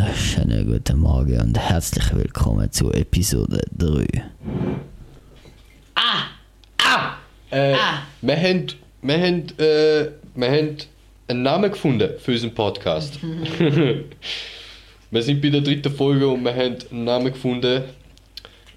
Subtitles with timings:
[0.00, 4.02] wunderschönen guten Morgen und herzlich willkommen zu Episode 3.
[7.50, 7.98] Äh, Ah.
[8.22, 8.66] Wir haben,
[9.02, 10.76] wir, haben, äh, wir haben
[11.28, 13.18] einen Namen gefunden für unseren Podcast.
[15.10, 17.82] wir sind bei der dritten Folge und wir haben einen Namen gefunden.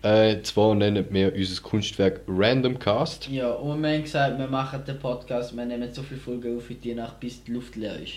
[0.01, 3.29] Äh, zwar nennen wir unser Kunstwerk Random Cast.
[3.29, 6.69] Ja, und wir haben gesagt, wir machen den Podcast, wir nehmen so viele Folgen auf
[6.69, 8.15] in die Nacht, bis die Luft leer ist.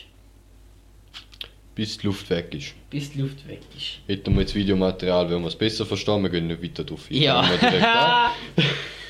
[1.77, 2.75] Bis die Luft weg ist.
[2.91, 3.99] Bis die Luft weg ist.
[4.09, 7.17] Hätten wir jetzt Videomaterial, wenn wir es besser verstehen, wir gehen nicht weiter drauf ein.
[7.17, 7.49] Ja.
[7.61, 8.31] Wir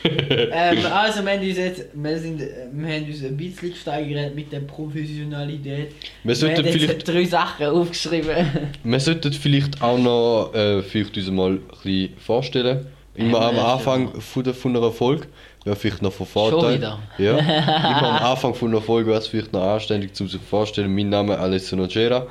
[0.52, 4.52] ähm, also wir haben uns jetzt, wir, sind, wir haben uns ein bisschen gesteigert mit
[4.52, 5.92] der Professionalität.
[6.24, 8.46] Wir sollten haben vielleicht- drei Sachen aufgeschrieben.
[8.84, 12.86] Wir sollten vielleicht auch noch äh, vielleicht uns mal ein bisschen vorstellen.
[13.14, 15.28] Immer am Anfang von, der, von einer Folge
[15.64, 16.76] wäre vielleicht noch von Schon Vorteil.
[16.76, 16.98] wieder?
[17.18, 17.38] Ja.
[17.38, 20.94] Immer am Anfang von einer Folge wäre es vielleicht noch anständig, um sich vorzustellen.
[20.94, 22.26] Mein Name ist Alessio Nogera.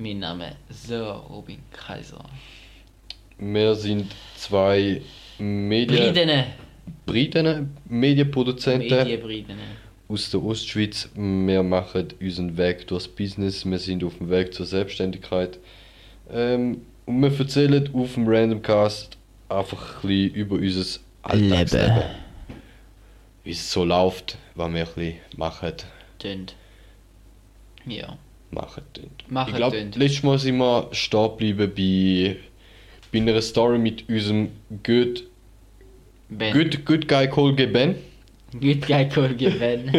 [0.00, 2.24] Mein Name ist Sir Robin Kaiser.
[3.38, 5.02] Wir sind zwei
[5.38, 6.46] Medien, Bridene.
[7.06, 9.62] Briten, Medienproduzenten Medienbridene.
[10.08, 11.10] aus der Ostschweiz.
[11.14, 13.64] Wir machen unseren Weg durchs Business.
[13.64, 15.58] Wir sind auf dem Weg zur Selbstständigkeit.
[16.30, 21.96] Ähm, und wir erzählen auf dem Randomcast einfach ein bisschen über unser Alltagsleben.
[21.96, 22.10] Leben.
[23.44, 25.72] Wie es so läuft, was wir ein bisschen machen.
[26.18, 26.54] Tönt.
[27.86, 28.16] Ja.
[28.50, 29.10] Machen tun.
[29.28, 32.36] Machen ich glaube, letztes Mal sind wir stehen geblieben bei,
[33.12, 34.48] bei einer Story mit unserem
[34.84, 35.24] Good,
[36.28, 36.52] Ben.
[36.52, 37.94] good, good Guy Kolge Ben.
[38.52, 39.90] Good Guy Kolge Ben.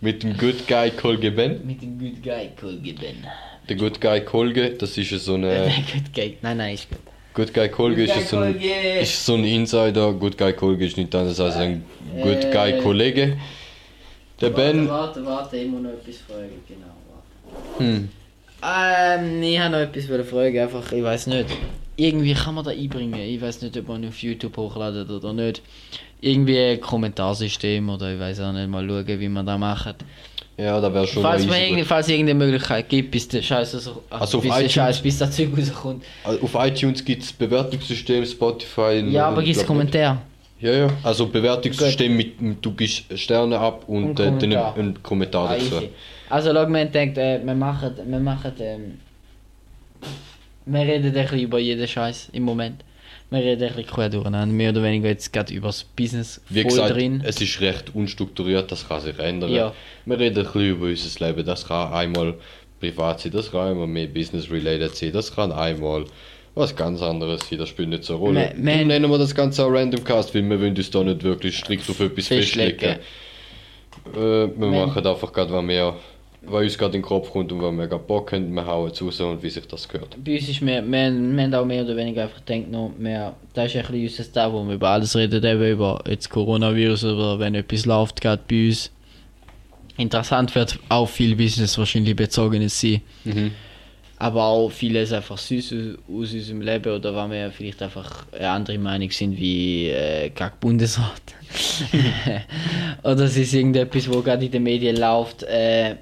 [0.00, 1.60] Mit dem Good Guy Kolge Ben.
[1.66, 3.26] Mit dem Good Guy Kolge Ben.
[3.68, 5.72] Der Good Guy Kolge, das ist so eine.
[5.92, 6.36] Good Guy.
[6.42, 6.98] Nein, nein, ist gut.
[7.32, 10.12] Good Guy Kolge ist, so ein, ist so ein Insider.
[10.12, 11.84] Good Guy Kolge ist nicht anders als ein
[12.22, 12.50] Good Äh.
[12.52, 13.36] Guy Kollege.
[14.40, 14.88] Der Ben.
[14.88, 16.86] Warte, warte, muss noch etwas fragen, genau.
[17.78, 18.08] Hm.
[18.62, 21.46] Ähm, ich habe noch etwas fragen, einfach, ich weiß nicht.
[21.96, 23.18] Irgendwie kann man da einbringen.
[23.20, 25.62] Ich weiß nicht, ob man auf YouTube hochladet oder nicht.
[26.20, 29.96] Irgendwie ein Kommentarsystem oder ich weiß auch nicht mal schauen, wie man das macht.
[30.58, 31.86] Ja, da wäre schon Falls, man gut.
[31.86, 35.34] falls es irgendeine Möglichkeit gibt, bis der Scheiß so, Also bis iTunes- Scheiß, bis das
[35.34, 36.04] Zeug rauskommt.
[36.22, 39.02] Also Auf iTunes gibt es Bewertungssystem, Spotify.
[39.08, 39.66] Ja, aber glaub nicht.
[39.66, 40.20] Kommentar.
[40.60, 40.88] Ja, ja.
[41.02, 44.74] Also Bewertungssystem mit, du gibst Sterne ab und, Und äh, dann Kommentar.
[44.76, 45.76] einen Kommentar Ah, dazu.
[45.76, 45.88] easy.
[46.30, 48.98] Also, schau, wir denkt, äh, wir machen, wir machen, ähm,
[50.66, 52.84] wir reden ein bisschen über jeden Scheiß im Moment.
[53.30, 56.62] Wir reden ein bisschen quer durcheinander, mehr oder weniger jetzt gerade über das Business Wie
[56.62, 57.22] voll gesagt, drin.
[57.24, 59.50] es ist recht unstrukturiert, das kann sich ändern.
[59.50, 59.72] Ja.
[60.04, 61.44] Wir reden ein bisschen über unser Leben.
[61.46, 62.34] Das kann einmal
[62.80, 66.04] privat sein, das kann einmal mehr business-related sein, das kann einmal
[66.54, 68.52] was ganz anderes sein, das spielt nicht so eine Rolle.
[68.56, 71.22] Wir- Darum nennen wir das Ganze auch Random Cast, weil wir wollen uns da nicht
[71.22, 72.78] wirklich strikt auf etwas Festlegen.
[72.78, 73.00] festlegen.
[74.14, 75.94] Äh, wir Wenn- machen einfach gerade, was, wir,
[76.42, 78.90] was uns gerade in den Kopf kommt und was wir gerade Bock haben, wir hauen
[78.90, 80.16] es raus und wie sich das gehört.
[80.24, 83.34] Bei uns ist mehr, wir, wir haben auch mehr oder weniger einfach gedacht, noch mehr,
[83.52, 87.04] das ist ein bisschen unser Teil, wo wir über alles reden, eben über jetzt Coronavirus
[87.04, 88.90] oder wenn etwas läuft, gerade bei uns.
[89.98, 93.02] Interessant wird auch viel Business wahrscheinlich bezogenes sein.
[93.24, 93.50] Mhm.
[94.16, 98.78] aber auch vieles einfach süß aus, unserem Leben oder weil wir vielleicht einfach eine andere
[98.78, 101.22] Meinung sind wie äh, die Bundesrat.
[103.02, 105.96] oder es ist irgendetwas, wo gerade in den Medien läuft äh,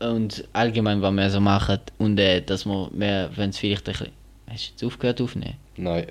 [0.00, 3.92] und allgemein, was wir so machen und äh, dass wir, wir wenn es vielleicht ein
[3.92, 4.12] bisschen...
[4.48, 5.56] Hast du jetzt aufgehört aufnehmen?
[5.76, 6.06] Nein.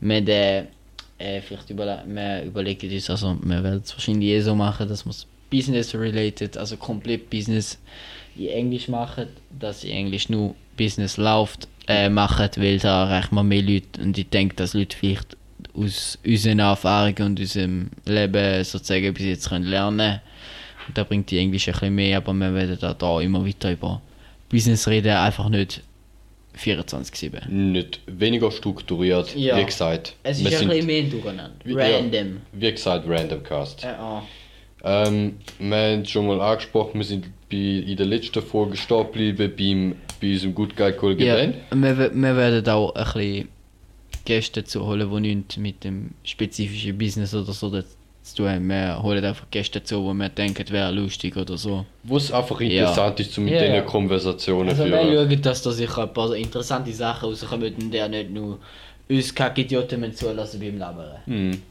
[0.00, 0.64] Wir, haben, äh,
[1.18, 5.04] äh, vielleicht überle wir überlegen uns, also wir werden es wahrscheinlich eh so machen, dass
[5.04, 7.78] wir es Business-related, also komplett Business
[8.36, 9.28] in Englisch machen,
[9.58, 14.18] dass in Englisch nur Business läuft, äh, machen, weil da erreicht man mehr Leute und
[14.18, 15.36] ich denke, dass Leute vielleicht
[15.74, 20.20] aus unseren Erfahrungen und unserem Leben sozusagen bis jetzt können lernen
[20.94, 24.00] da bringt die Englisch ein bisschen mehr, aber wir werden da, da immer weiter über
[24.48, 25.82] Business reden, einfach nicht
[26.58, 27.48] 24-7.
[27.48, 29.58] Nicht weniger strukturiert, Ja.
[29.58, 30.14] wie gesagt.
[30.22, 31.52] Es wir ist ein sind- bisschen mehr durcheinander.
[31.64, 31.96] Ja.
[31.98, 32.40] Random.
[32.52, 33.84] Wie gesagt, Random Cast.
[33.84, 34.22] Äh, ah.
[34.84, 39.04] Ähm, wir haben es schon mal angesprochen, wir sind bei, in der letzten Folge stehen
[39.06, 41.36] geblieben beim, bei unserem Good Guy Kollege Ja,
[41.72, 43.48] wir, wir werden auch ein bisschen
[44.24, 47.70] Gäste zu holen, die nichts mit dem spezifischen Business oder so
[48.26, 48.68] zu tun haben.
[48.68, 51.84] Wir holen einfach Gäste zu, wo wir denken, wäre lustig oder so.
[52.02, 52.66] Wo es einfach Ja.
[52.82, 53.80] interessant ist, um mit Ja, diesen ja.
[53.82, 55.28] Konversationen Also zu wir führen.
[55.30, 58.58] schauen, dass da sicher ein paar interessante Sachen rauskommen und der nicht nur
[59.08, 61.16] uns Kackidioten zulassen beim Labern.
[61.26, 61.62] Hm.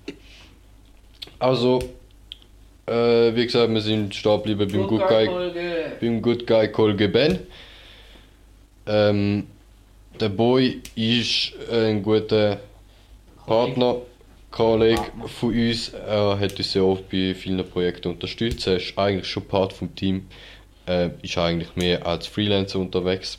[1.39, 1.79] Also,
[2.87, 5.29] äh, wie gesagt, wir sind stehen geblieben beim Good Guy,
[5.99, 7.39] beim Good Guy Kollege Ben.
[8.87, 9.47] Ähm,
[10.19, 12.59] der Boy ist ein guter
[13.45, 13.97] Partner,
[14.55, 15.89] Kollege von uns.
[15.89, 18.65] Er hat uns sehr oft bei vielen Projekten unterstützt.
[18.67, 20.27] Er ist eigentlich schon Part vom Team.
[20.87, 23.37] Äh, ist eigentlich mehr als Freelancer unterwegs.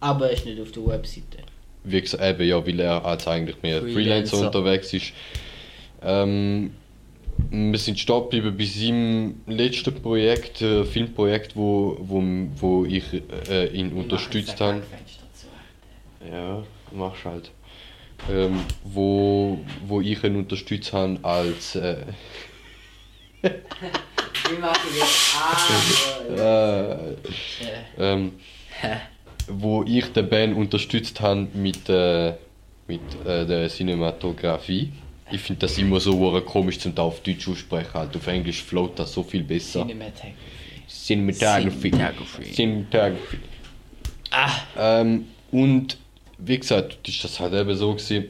[0.00, 1.38] Aber er ist nicht auf der Webseite.
[1.84, 4.46] Wie gesagt, eben, ja, weil er als eigentlich mehr Freelancer, Freelancer.
[4.46, 5.12] unterwegs ist.
[6.02, 6.72] Ähm,
[7.50, 12.22] wir sind stehen geblieben bei seinem letzten Projekt, äh, Filmprojekt, wo, wo,
[12.56, 13.04] wo ich
[13.48, 14.82] äh, ihn unterstützt habe.
[16.30, 17.50] Ja, machst halt.
[18.30, 21.74] Ähm, wo, wo ich ihn unterstützt habe als.
[21.76, 21.96] Äh,
[23.42, 25.36] Wie mache ich jetzt?
[26.38, 26.98] Ah,
[27.98, 28.32] äh, ähm,
[29.48, 32.34] wo ich den Ben unterstützt habe mit, äh,
[32.86, 34.92] mit äh, der Cinematografie.
[35.30, 37.92] Ich finde das immer so komisch zum da auf Deutsch aussprechen.
[37.94, 38.16] Halt.
[38.16, 39.80] Auf Englisch float das so viel besser.
[39.80, 40.34] Cinematography.
[40.88, 41.90] Cinematography.
[41.90, 42.52] Cinematography.
[42.52, 43.38] Cinematography.
[44.30, 45.96] Ah, Ähm, und
[46.38, 48.26] wie gesagt, ist das halt eben so gewesen.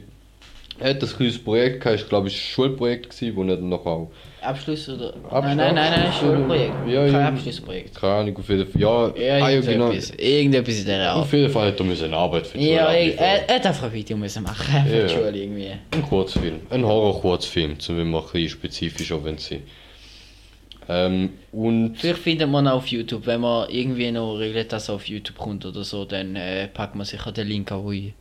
[0.81, 3.57] Er hat das kleines Projekt gehabt, ich glaube, es war ein Schulprojekt, gewesen, wo er
[3.57, 4.09] dann noch auch
[4.41, 5.07] Abschluss oder?
[5.29, 5.41] Abschluss.
[5.43, 6.73] Nein, nein, nein, nein, Schulprojekt.
[6.87, 7.27] Ja, Kein ja.
[7.27, 7.95] Abschlussprojekt.
[7.99, 8.81] keine Ahnung, auf jeden Fall.
[8.81, 9.87] Ja, Ja, ah, ja genau.
[9.87, 10.11] irgendetwas.
[10.17, 11.17] Irgendetwas in der Art.
[11.23, 13.65] Auf jeden Fall hat er müssen eine Arbeit für die Ja, Schule er, er hat
[13.65, 15.03] einfach ein Video müssen machen für Ja.
[15.07, 15.71] die Schule irgendwie.
[15.91, 19.59] Ein Kurzfilm, ein Horror-Kurzfilm, zum wenn wir ein bisschen spezifischer wenn sie.
[20.91, 25.07] Ähm, und Vielleicht findet man auf YouTube, wenn man irgendwie noch regelt, dass er auf
[25.07, 28.13] YouTube kommt oder so, dann äh, packt man sicher den Link auch in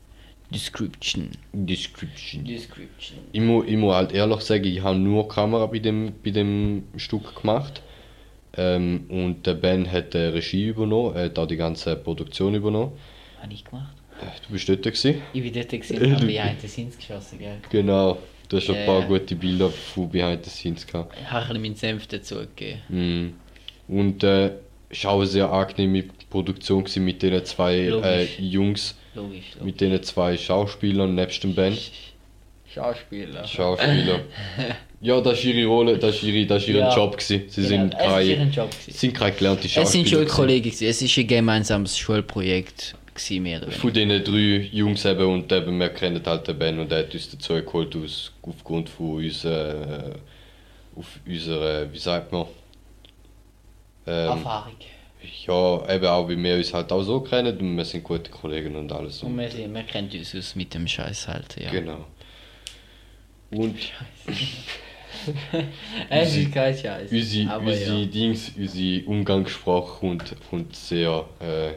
[0.51, 1.31] Description.
[1.53, 2.45] Description.
[2.45, 3.19] Description.
[3.33, 6.85] Ich muss, ich muss halt ehrlich sagen, ich habe nur Kamera bei dem, bei dem
[6.97, 7.83] Stück gemacht.
[8.57, 12.93] Ähm, und der Ben hat die Regie übernommen, er hat auch die ganze Produktion übernommen.
[13.41, 13.95] Habe ich gemacht?
[14.21, 15.23] Äh, Du bist dort gewesen?
[15.33, 17.59] Ich bin dort gesehen, habe Behind the Scenes geschossen, gell?
[17.71, 18.19] Genau.
[18.49, 19.07] Du hast ein Ja, paar ja.
[19.07, 21.15] gute Bilder von Behind the Scenes gehabt.
[21.23, 22.81] Ich habe ein meinen Senf dazu gegeben.
[22.89, 23.35] Mhm.
[23.89, 24.53] Und äh,
[25.05, 28.25] auch eine sehr angenehme Produktion gewesen mit den zwei äh.
[28.39, 29.65] Jungs, Logisch, logisch.
[29.65, 31.77] mit den zwei Schauspielern nebst dem Ben.
[32.73, 33.47] Schauspieler.
[33.47, 34.21] Schauspieler.
[35.01, 36.95] ja, das ist ihre Rolle, das ist, ihre, das ist ihr Ja.
[36.95, 37.45] Job gewesen.
[37.49, 39.85] Sie Genau, sind ist keine, sind keine gelernte Schauspieler.
[39.85, 40.09] Es sind.
[40.09, 40.87] Schulkollegen, gewesen.
[40.89, 43.81] es ist ein gemeinsames Schulprojekt, gewesen, mehr oder weniger.
[43.81, 47.13] Von diesen drei Jungs eben und eben, wir kennen halt den Ben und er hat
[47.15, 50.15] uns dazu geholt aus, aufgrund von unserer,
[50.97, 52.47] auf unserer, wie sagt man,
[54.07, 54.73] ähm, Erfahrung.
[55.47, 58.75] ja, eben auch, wie wir uns halt auch so kennen und wir sind gute Kollegen
[58.77, 59.23] und alles.
[59.23, 61.71] Und wir, sind- wir kennen uns aus mit dem Scheiß halt, ja.
[61.71, 62.07] Genau.
[63.51, 63.77] Und
[66.11, 67.11] Es ist kein Scheiß.
[67.11, 68.07] unsere, unsere ja.
[68.07, 71.73] Dings, unsere Umgangssprache kommt, kommt sehr, äh,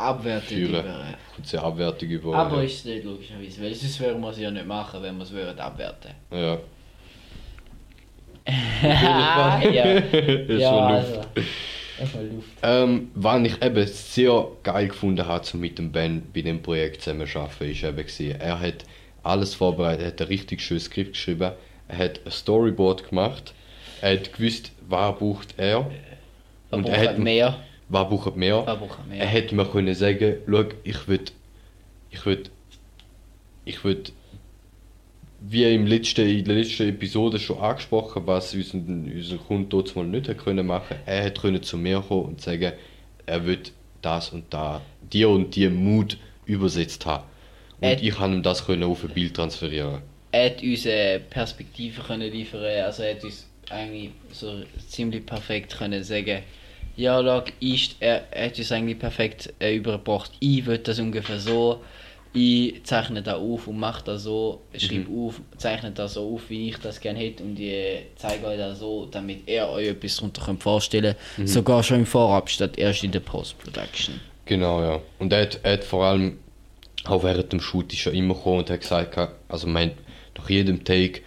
[0.00, 0.70] Abwertet führen.
[0.70, 1.14] über.
[1.42, 2.34] sehr abwertig über.
[2.34, 2.62] Aber ja.
[2.64, 5.32] ist es nicht logischerweise, weil sonst würden wir es ja nicht machen, wenn wir es
[5.32, 6.12] würden abwerten.
[6.30, 6.58] Ja.
[8.82, 10.00] ja, ja.
[10.48, 11.28] Ja, Luft.
[12.00, 12.18] also.
[12.18, 12.48] Luft.
[12.62, 17.02] Ähm, was ich eben sehr geil gefunden habe, so mit dem Ben bei dem Projekt
[17.02, 18.84] zusammen zu arbeiten, ist eben gewesen, er hat
[19.22, 21.52] alles vorbereitet, er hat ein richtig schönes Skript geschrieben,
[21.88, 23.52] er hat ein Storyboard gemacht,
[24.00, 25.90] er hat gewusst, was braucht er
[26.70, 27.58] Und er hat mehr.
[27.90, 28.64] Was braucht mehr.
[28.66, 29.20] Was braucht mehr?
[29.20, 31.32] Er hätte mir können sagen, schau, ich würde,
[32.10, 32.50] ich würde,
[33.64, 34.10] ich würde,
[35.42, 40.04] wie im letzten, in der letzten Episode schon angesprochen, was unser, unser Kunde dort mal
[40.06, 42.72] nicht hat können machen, er hätte können zu mir kommen und sagen,
[43.26, 43.72] er wird
[44.02, 44.80] das und da,
[45.12, 46.16] die und die Mut
[46.46, 47.24] übersetzt haben.
[47.80, 50.02] Und Er- ich kann ihm das können auf ein Bild transferieren.
[50.32, 55.76] er hat uns eine Perspektive können liefern also er hat uns eigentlich so ziemlich perfekt
[55.76, 56.40] können sagen
[57.00, 60.32] ja schau, ich, er, er hat uns eigentlich perfekt äh, übergebracht.
[60.40, 61.80] Ich will das ungefähr so
[62.32, 66.68] ich zeichne da auf und mache das so schreibe auf zeichne das so auf wie
[66.68, 70.44] ich das gerne hätte und ich zeige euch das so damit ihr euch etwas darunter
[70.44, 74.20] könnt vorstellen sogar schon im Vorab statt erst in der Post-Production.
[74.44, 75.00] Genau, ja.
[75.18, 76.38] Und er hat, er hat vor allem
[77.04, 79.94] auch während dem Shoot ist er immer gekommen und hat gesagt, also meint
[80.36, 81.22] nach jedem Take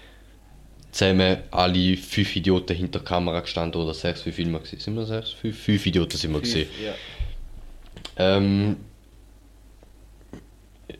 [0.93, 4.61] zusammen alle fünf Idioten hinter der Kamera gestanden oder sechs, wie viel wir?
[4.63, 5.31] Sind wir sechs?
[5.31, 6.69] Fünf, fünf Idioten sind wir gesehen.
[6.83, 6.93] ja.
[8.17, 8.77] Ähm,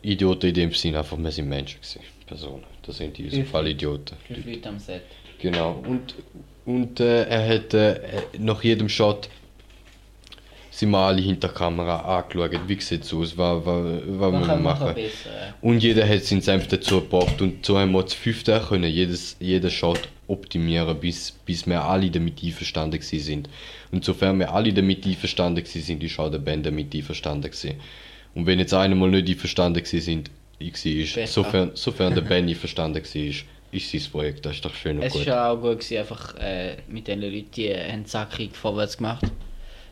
[0.02, 2.64] Idioten in dem Sinne einfach, wir sind Menschen gewesen, Personen.
[2.86, 3.50] Das sind in Fünf.
[3.50, 4.18] Fall Idioten.
[4.28, 5.04] fünf Leute am Set
[5.40, 5.84] Genau.
[5.88, 6.16] Und,
[6.66, 8.00] und äh, er hat äh,
[8.40, 9.30] nach jedem Shot
[10.74, 14.40] sind wir alle hinter der Kamera angeschaut, wie sieht es aus, was, was, was man
[14.40, 14.96] müssen wir machen.
[15.62, 19.36] Und jeder hat seinen Senf dazu gebracht und so haben wir zu fünften können jedes,
[19.40, 23.50] jeden Shot optimieren, bis, bis wir alle damit einverstanden sind.
[23.92, 27.76] Und sofern wir alle damit einverstanden sind, ist auch der Band damit einverstanden gewesen.
[28.34, 30.74] Und wenn jetzt einer mal nicht einverstanden sind, ich
[31.18, 33.32] war, sofern, sofern der Band einverstanden war,
[33.72, 35.28] ist sein Projekt, das ist doch schön und Es gut.
[35.28, 39.26] war auch gut, gewesen, einfach äh, mit den Leuten, die haben zackig vorwärts gemacht.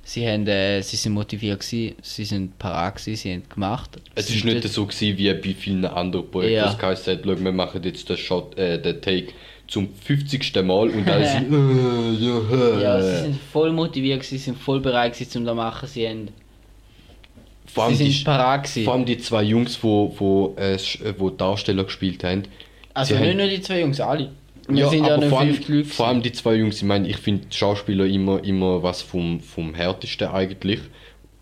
[0.03, 3.91] Sie, haben, äh, sie sind motiviert, gewesen, sie sind parat, gewesen, sie haben gemacht.
[4.15, 6.73] Es Sie ist nicht so gewesen, wie bei vielen anderen Projekten, Ja.
[6.73, 9.27] das schau, wir machen jetzt den Shot, äh, den Take
[9.67, 10.55] zum 50.
[10.63, 15.37] Mal und alle sind, äh, ja, sie sind voll motiviert, sie sind voll bereit, gewesen,
[15.39, 15.87] um das zu machen.
[15.87, 16.27] Sie haben
[17.73, 20.77] vor allem Sie die, vor allem die zwei Jungs, wo, wo, äh,
[21.17, 22.43] wo Darsteller gespielt haben.
[22.93, 24.31] Also sie nicht haben- nur die zwei Jungs, alle.
[24.67, 27.17] Wir sind ja aber nur vor, allem, vor allem die zwei Jungs, ich meine, ich
[27.17, 30.79] finde Schauspieler immer, immer was vom, vom härtesten eigentlich.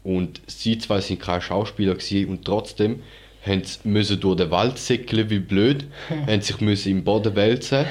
[0.03, 3.01] Und sie zwei sind keine Schauspieler gewesen und trotzdem
[3.45, 5.85] haben sie müssen durch den Wald säckeln wie blöd,
[6.27, 7.85] haben sich müssen im Boden wälzen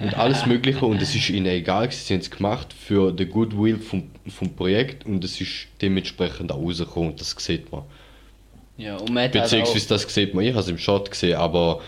[0.00, 3.78] und alles mögliche und es ist ihnen egal sie haben es gemacht für den Goodwill
[3.78, 7.82] vom, vom Projekt und es ist dementsprechend auch rausgekommen und das sieht man.
[8.76, 11.10] ja, und man hat halt auch, Beziehungsweise das sieht man, ich habe es im Shot
[11.10, 11.80] gesehen, aber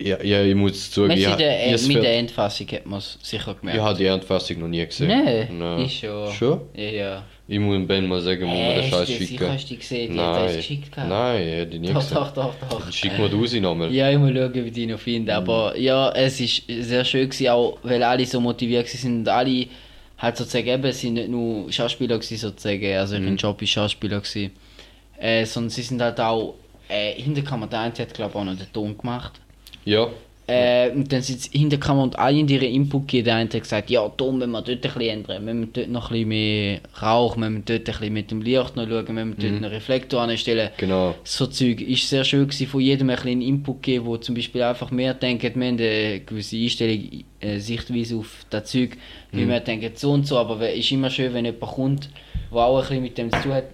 [0.00, 2.98] ja, ja, ich muss zugeben, ich, hat der, ich, es mit der Endfassung hat man
[2.98, 3.78] es sicher gemerkt.
[3.78, 5.08] ich habe die Endfassung noch nie gesehen.
[5.58, 6.32] Nein, ich schon.
[6.32, 6.60] Schon?
[6.74, 7.22] Ja, ja.
[7.46, 9.26] Ich muss Ben mal sagen, muss man den Äh, Scheiß schicken.
[9.26, 11.08] sicher hast du die gesehen, die hat uns Nein, geschickt gehabt.
[11.08, 12.14] nein, ich hätte die nie Doch, gesehen.
[12.14, 12.92] doch, doch, doch.
[12.92, 13.92] Schick mir raus nochmal.
[13.92, 15.34] Ja, ich muss schauen, wie ich die noch finde.
[15.34, 19.66] Aber ja, es ist sehr schön gewesen, auch weil alle so motiviert sind und alle
[20.18, 23.28] halt sozusagen eben, sind nicht nur Schauspieler gewesen, sozusagen, also Mhm.
[23.28, 24.52] ihr Job ist Schauspieler gewesen,
[25.18, 26.54] äh, sondern sie sind halt auch,
[26.88, 29.40] äh, Hinterkammer, der eine hat glaube ich auch noch den Ton gemacht.
[29.90, 30.08] Ja,
[30.52, 33.24] Äh, und dann sind sie in der Kammer und alle in ihren Input gegeben.
[33.26, 35.46] Der eine hat gesagt, ja, Tom, müssen wir dort ein bisschen ändern.
[35.46, 38.42] Wir müssen dort noch ein bisschen mehr Rauch, wir müssen dort ein bisschen mit dem
[38.42, 40.70] Licht noch schauen, wir müssen dort einen Reflektor anstellen.
[40.76, 41.14] genau.
[41.22, 44.62] So Zeug ist sehr schön gewesen, von jedem ein bisschen Input geben, wo zum Beispiel
[44.62, 48.90] einfach mehr denken, wir haben eine gewisse Einstellung, äh, Sichtweise auf das Zeug,
[49.30, 52.08] wie wir denken so und so, aber es ist immer schön, wenn jemand kommt,
[52.50, 53.64] der auch ein bisschen mit dem zu tun hat.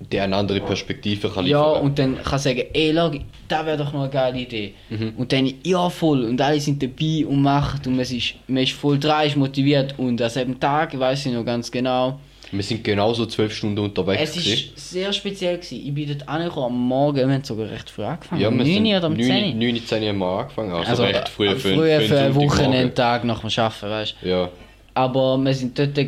[0.00, 1.82] Der eine andere Perspektive kann Ja, liefern.
[1.86, 3.10] und dann kann sagen, ey, schau,
[3.48, 4.74] das wäre doch noch eine geile Idee.
[5.16, 6.24] Und dann, ja, voll.
[6.24, 7.80] Und alle sind dabei und machen.
[7.86, 9.94] Und man ist, man ist voll dran, ist motiviert.
[9.98, 12.18] Und an selben Tag, weiß ich noch ganz genau,
[12.50, 14.36] Wir sind genauso zwölf Stunden unterwegs.
[14.36, 15.80] es ist sehr speziell gewesen.
[15.86, 18.42] Ich bin dort angekommen am Morgen, wir haben sogar recht früh angefangen.
[18.42, 20.72] ja, wir 9 sind oder um 10 9, 9, 10 haben wir angefangen.
[20.72, 22.34] Also, Also, recht früh äh, für, früh für, einen.
[22.34, 24.28] Wochenendtag nach dem Arbeiten, weißt du.
[24.28, 24.48] Ja,
[24.94, 25.98] Aber wir sind dort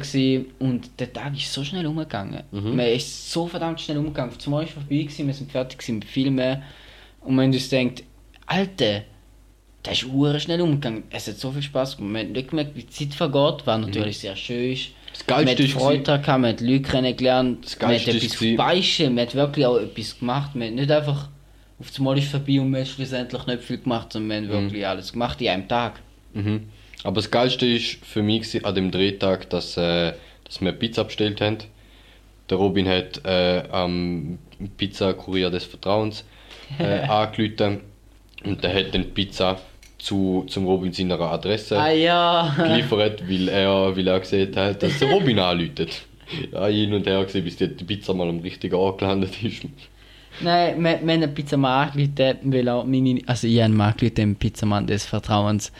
[0.60, 2.44] und der Tag ist so schnell umgegangen.
[2.52, 2.76] Mhm.
[2.76, 4.38] Man ist so verdammt schnell umgegangen.
[4.38, 6.62] Zumal ist vorbei gewesen, wir sind fertig mit Filmen
[7.22, 8.04] und man uns denkt,
[8.46, 9.02] Alter,
[9.82, 11.02] das ist hure schnell umgegangen.
[11.10, 12.12] Es hat so viel Spaß gemacht.
[12.12, 14.88] Man hat nicht gemerkt, wie die Zeit vergeht, was natürlich sehr schön ist.
[14.88, 14.92] Mhm.
[15.12, 19.14] Das Geilste man hat Freude gehabt, man hat Leute kennengelernt, Das man hat etwas beischen,
[19.14, 20.54] man hat wirklich auch etwas gemacht.
[20.54, 21.28] Man hat nicht einfach
[21.78, 24.48] auf das Mal ist vorbei und man hat schlussendlich nicht viel gemacht, sondern Mhm.
[24.48, 26.00] man hat wirklich alles gemacht in einem Tag.
[26.34, 26.68] Mhm.
[27.06, 31.40] Aber das Geilste ist für mich an dem Drehtag, dass, äh, dass wir Pizza bestellt
[31.40, 31.58] haben.
[32.50, 34.38] Der Robin hat äh, am
[34.76, 36.24] Pizza-Kurier des Vertrauens
[36.80, 37.82] äh, angerufen
[38.44, 39.60] und der hat dann die Pizza
[39.98, 42.52] zu, zum Robin seiner Adresse Ah ja!
[42.56, 46.02] geliefert, weil er, weil er gesehen hat, dass der Robin anläutet.
[46.52, 49.62] Ja, hin und her gesehen, bis die Pizza mal am richtigen Ort gelandet ist.
[50.40, 54.88] Nein, wir, wir haben einen Pizzamann angerufen, weil auch meine, also ich habe einen Pizzamann
[54.88, 55.70] des Vertrauens.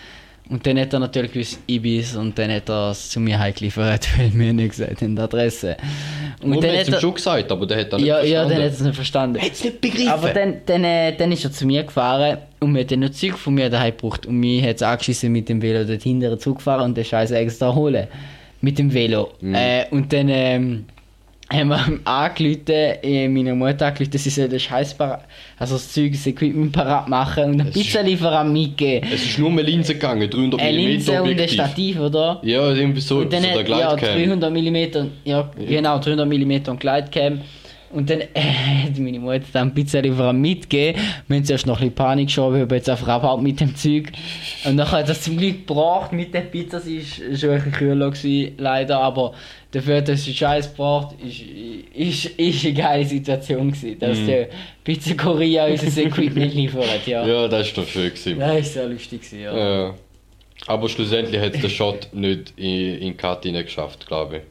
[0.48, 3.38] Und dann hat er natürlich gewusst, ich bin's und dann hat er es zu mir
[3.38, 5.76] heimgeliefert, weil wir nicht gesagt haben, die Adresse.
[6.40, 8.22] Und dann er hat hat es er, schon gesagt, aber der hat dann nicht ja,
[8.22, 8.50] ja, verstanden.
[8.50, 9.40] dann hat er es nicht verstanden.
[9.40, 10.08] Hat's nicht begriffen.
[10.08, 13.10] Aber dann, dann, äh, dann ist er zu mir gefahren und wir haben dann noch
[13.10, 14.26] Zeug von mir daheim gebraucht.
[14.26, 17.74] Und mich hat es angeschissen mit dem Velo dort hinterher zugefahren und den Scheiß extra
[17.74, 18.06] holen.
[18.60, 19.32] Mit dem Velo.
[19.42, 20.84] Äh, und dann ähm,
[21.50, 24.96] haben wir angerufen, äh, meiner Mutter angerufen, sie soll den Scheiß
[25.58, 29.08] also das Zeug, das Equipment parat machen und einen Es ist- Pizzalieferant mitgeben.
[29.12, 31.52] Es ist nur eine Linse gegangen, 300 Eine Linse mm und ein Objektiv.
[31.54, 32.40] Stativ, oder?
[32.42, 34.40] Ja, irgendwie so, Und dann so der hat, ja, Gleitcam.
[34.40, 37.40] 300 mm, ja, genau, 300 mm und Gleitcam.
[37.90, 38.40] Und dann äh,
[38.84, 41.00] hat meine Mutter dann ein Pizzalieferant mitgegeben.
[41.28, 44.12] Wir haben zuerst noch ein bisschen Panik geschoben, ob jetzt einfach abhaut mit dem Zeug.
[44.64, 46.80] Und dann hat das zum Glück gebracht mit der Pizza.
[46.80, 49.00] Sie war schon ein bisschen kühler, gewesen, leider.
[49.00, 49.34] Aber
[49.70, 51.42] dafür, dass sie Scheiß gebracht ist,
[51.94, 54.48] ist, ist eine geile Situation gewesen, dass der
[54.82, 57.26] Pizzakorea unser Equipment liefert, ja.
[57.26, 58.10] Ja, das war schön.
[58.10, 58.38] Gewesen.
[58.38, 59.88] Das war sehr lustig, gewesen, ja.
[59.88, 59.92] Äh,
[60.66, 64.42] aber schlussendlich hat es der Shot nicht in, in die Karte geschafft, glaube ich.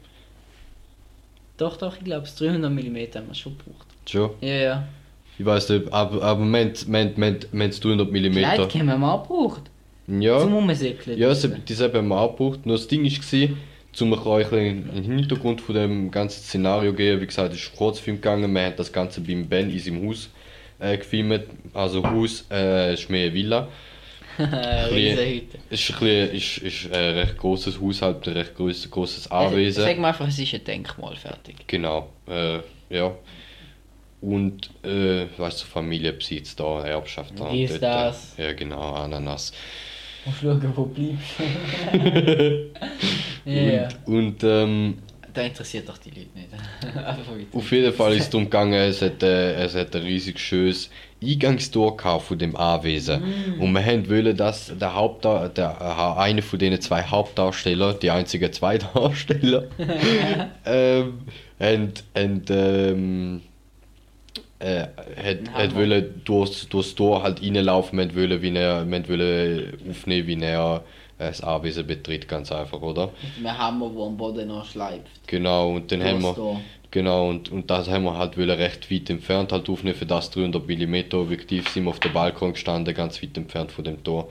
[1.58, 3.86] Doch, doch, ich glaube, das 300 mm haben wir schon gebraucht.
[4.08, 4.30] Schon?
[4.40, 4.88] Ja, ja.
[5.38, 6.72] Ich weiß nicht, aber, aber wir haben
[7.80, 8.30] 300 mm.
[8.32, 9.62] Gleitcam haben wir auch gebraucht.
[10.06, 11.18] Zum Ja, Umsäckeln.
[11.18, 12.64] ja sie- das haben wir auch gebraucht.
[12.64, 13.48] Nur das Ding war,
[14.00, 17.20] um euch ein einen Hintergrund von dem ganzen Szenario zu geben.
[17.22, 18.52] Wie gesagt, es ist ein Kurzfilm gegangen.
[18.54, 20.30] Wir haben das Ganze beim Ben in seinem Haus
[20.78, 21.44] äh, gefilmt.
[21.74, 23.68] Also Haus äh, ist mehr eine Villa.
[24.38, 25.58] Riesenhütte.
[25.70, 29.54] Es ist ein, bisschen, ist, ist ein recht großes Haushalt, ein recht groß, grosses Also,
[29.54, 29.84] Anwesen.
[29.84, 31.56] Sag mal einfach, es ist ein Denkmal fertig.
[31.66, 32.58] Genau, äh,
[32.90, 33.14] ja.
[34.20, 37.50] Und, äh, weißt du, Familienbesitz da, Erbschaft da.
[37.50, 38.34] Dies, dort, das.
[38.36, 39.52] Ja, genau, Ananas.
[40.24, 41.34] Und schauen, wo bleibst
[43.44, 44.98] Ja, Und, und ähm,
[45.32, 46.48] da interessiert doch die Leute nicht.
[47.52, 50.90] Auf jeden Fall ist es darum gegangen, es hat, äh, es hat ein riesig schönes
[51.22, 53.22] Eingangstor von dem Anwesen.
[53.56, 53.60] Mm.
[53.62, 58.10] Und wir haben wollen, dass der Hauptdar der, äh, einer von den zwei Hauptdarsteller, die
[58.10, 59.64] einzigen zwei Darsteller,
[60.66, 61.18] ähm,
[61.58, 63.42] und, und, ähm,
[64.58, 70.26] äh, hat, hat wollen durchs, durchs Tor halt reinlaufen, wir wollen, wie er, wollen aufnehmen,
[70.26, 70.82] wie er
[71.18, 73.10] äh, das Anwesen betritt, ganz einfach, oder?
[73.36, 75.06] Mit einem Hammer, der am Boden noch schleift.
[75.26, 76.60] Genau, und dann haben wir, Tor.
[76.96, 80.30] Genau, und, und das haben wir halt wollen recht weit entfernt halt aufnehmen, für das
[80.30, 84.30] 300 mm Objektiv sind wir auf dem Balkon gestanden, ganz weit entfernt von dem Tor.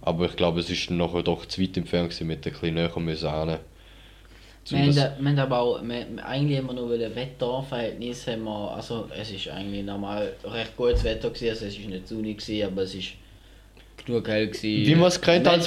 [0.00, 2.98] Aber ich glaube, es ist nachher doch zu weit entfernt gewesen, mit ein bisschen näher
[2.98, 3.58] müssen hin.
[4.70, 8.70] Wir haben, wir haben aber auch, wir, eigentlich haben wir noch ein Wetterverhältnis, haben wir,
[8.74, 12.66] also es ist eigentlich normal recht gutes Wetter gewesen, also es ist nicht sonnig gewesen,
[12.66, 13.08] aber es ist
[14.06, 14.86] genug hell gewesen.
[14.86, 15.66] Wie man es kennt, Wir halt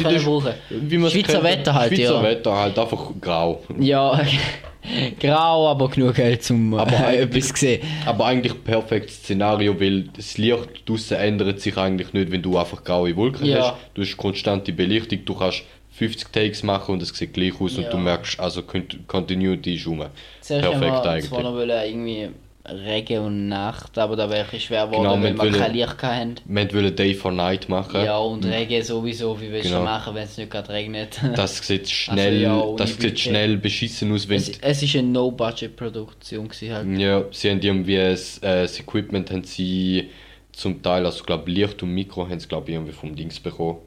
[0.70, 2.24] wie man's Schweizer kennt, Wetter halt, Schweizer ja.
[2.24, 3.64] Wetter halt, einfach grau.
[3.80, 4.20] Ja,
[5.20, 7.82] grau, aber genug hell zum Aber äh, etwas sehen.
[8.06, 12.84] Aber eigentlich perfektes Szenario, weil das Licht draussen ändert sich eigentlich nicht, wenn du einfach
[12.84, 13.72] graue Wolken Ja.
[13.72, 13.74] hast.
[13.94, 15.64] Du hast konstante Belichtung, du kannst
[15.94, 17.84] 50 Takes machen und es sieht gleich aus Ja.
[17.84, 20.04] und du merkst, also Cont- Continuity ist rum.
[20.42, 21.30] Zuerst Perfekt eigentlich.
[21.30, 22.30] zwar noch irgendwie
[22.66, 26.36] Regen und Nacht, aber da wäre bisschen schwer geworden, Genau, weil wir kein Licht hatten.
[26.46, 28.06] Wir wollten Day for Night machen.
[28.06, 29.84] Ja, und Regen sowieso, wie willst du Genau.
[29.84, 31.20] das machen, wenn es nicht gerade regnet?
[31.36, 35.10] Das sieht schnell, ja, ohne das sieht schnell beschissen aus, wenn es, es ist eine
[35.10, 36.98] No-Budget-Produktion halt.
[36.98, 40.10] Ja, sie haben irgendwie das, äh, das Equipment haben sie
[40.54, 43.80] zum Teil, also glaube Licht und Mikro haben sie glaube ich irgendwie vom Dings bekommen.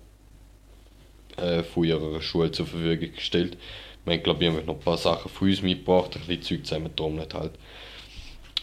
[1.38, 3.56] Äh, von ihrer Schule zur Verfügung gestellt.
[4.04, 6.66] Wir haben glaube ich irgendwie noch ein paar Sachen von uns mitgebracht, ein bisschen Zeug
[6.66, 7.52] zusammengetrommelt halt.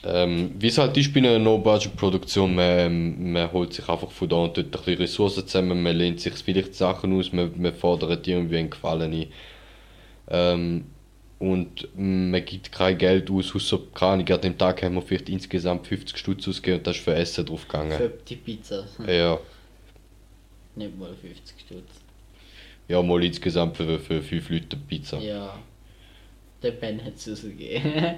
[0.05, 4.35] Ähm, wie es halt ist bei einer No-Budget-Produktion, man, man holt sich einfach von da
[4.35, 8.27] und dort ein bisschen Ressourcen zusammen, man lehnt sich vielleicht Sachen aus, man, man fordert
[8.27, 9.27] irgendwie einen Gefallen ein.
[10.29, 10.85] Ähm,
[11.39, 15.87] und man gibt kein Geld aus, außer, keine an dem Tag haben wir vielleicht insgesamt
[15.87, 17.97] 50 Stutz ausgegeben und das ist für Essen drauf gegangen.
[17.97, 18.85] Für die Pizza.
[19.07, 19.39] Ja,
[20.75, 21.91] Nicht mal 50 Stutz.
[22.87, 25.19] ja, mal insgesamt für, für 5 Leute Pizza.
[25.19, 25.57] Ja.
[26.61, 27.91] Der Ben hat es rausgegeben.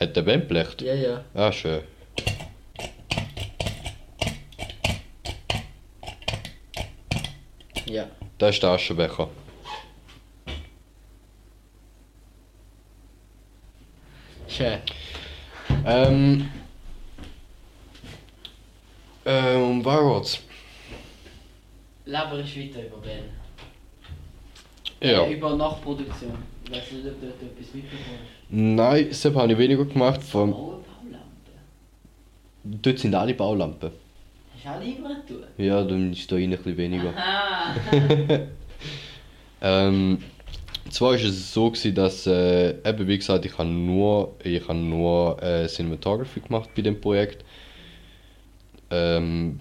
[0.00, 0.80] Hat der Ben blecht?
[0.80, 1.24] ja, ja.
[1.34, 1.82] Ah, schön.
[7.84, 8.08] Ja.
[8.38, 9.28] Das ist der Aschenbecher.
[14.48, 14.78] Schön.
[15.84, 16.50] Ähm.
[19.26, 20.44] Ähm, um was geht's?
[22.06, 23.24] Laber ist weiter über Ben.
[25.02, 25.24] Ja.
[25.24, 26.38] Äh, über Nachproduktion.
[26.64, 28.39] Ich weiß nicht, ob du etwas mitbekommst.
[28.50, 30.22] Nein, das habe ich weniger gemacht.
[30.22, 30.56] Vom, Oh,
[31.02, 31.50] Baulampe.
[32.64, 33.90] dort sind alle Baulampen.
[34.54, 35.36] Hast du alle tun?
[35.56, 37.12] Ja, dann ist da rein ein bisschen weniger.
[37.16, 37.74] Ah.
[39.62, 40.22] Ähm,
[40.88, 44.78] zwar ist es so gewesen, dass äh, eben wie gesagt, ich habe nur, ich habe
[44.78, 47.44] nur äh, Cinematography gemacht bei dem Projekt.
[48.90, 49.60] Ähm,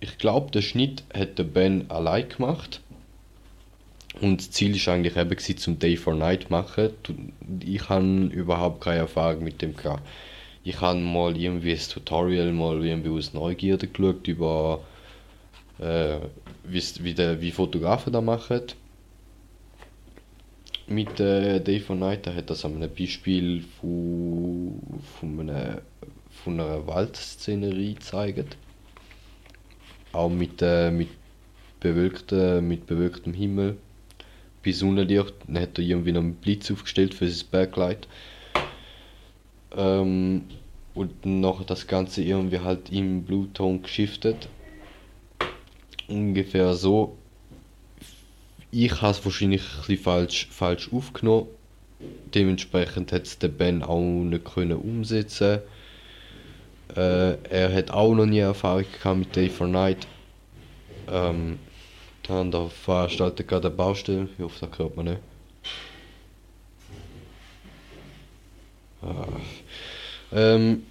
[0.00, 2.80] ich glaube, der Schnitt hat der Ben allein gemacht.
[4.20, 6.90] Und das Ziel ist eigentlich eben gewesen, zum Day for Night machen.
[7.02, 7.14] Du-
[7.66, 10.02] Ich habe überhaupt keine Erfahrung mit dem gehabt.
[10.64, 14.80] Ich habe mal irgendwie das Tutorial mal irgendwie aus Neugierde geschaut über
[15.78, 16.18] äh,
[16.64, 18.62] wie's- wie, der, wie Fotografen das machen
[20.88, 24.80] mit äh, Day for Night, er hat das an einem Beispiel von,
[25.18, 25.82] von, einer,
[26.30, 28.56] von einer Waldszenerie gezeigt.
[30.12, 31.08] Auch mit, äh, mit,
[31.80, 33.76] bewölktem, mit bewölktem Himmel.
[34.66, 38.08] Bei Sonnenlicht dann hat er irgendwie noch einen Blitz aufgestellt für sein Backlight.
[39.76, 40.42] Ähm,
[40.94, 44.48] und nachher das Ganze irgendwie halt im Blueton geschiftet.
[46.08, 47.16] Ungefähr so
[48.78, 51.46] ich habe es wahrscheinlich ein falsch, falsch aufgenommen.
[52.34, 55.60] Dementsprechend hat es der Ben auch nicht können umsetzen.
[56.94, 60.06] Äh, er hat auch noch nie Erfahrung gehabt mit Day for Night.
[61.10, 61.58] Ähm,
[62.28, 64.28] dann der Veranstalter gerade eine Baustelle.
[64.36, 65.18] Ich hoffe, das hört man nicht.
[69.02, 69.26] Ah.
[70.32, 70.82] Ähm,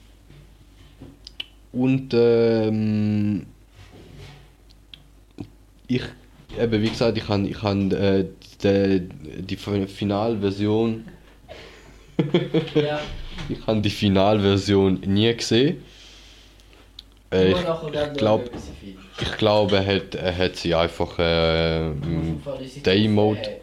[1.71, 3.45] und ähm,
[5.87, 6.03] ich,
[6.57, 8.25] eben wie gesagt, ich habe ich hab, äh,
[8.63, 9.09] die,
[9.41, 11.05] die Finalversion,
[12.75, 13.01] ja.
[13.49, 15.83] ich habe die Finalversion nie gesehen.
[17.35, 18.49] Äh, ich, ich glaube,
[19.21, 21.91] ich glaube, er hat, er hat sie einfach äh,
[22.85, 23.59] Day-Mode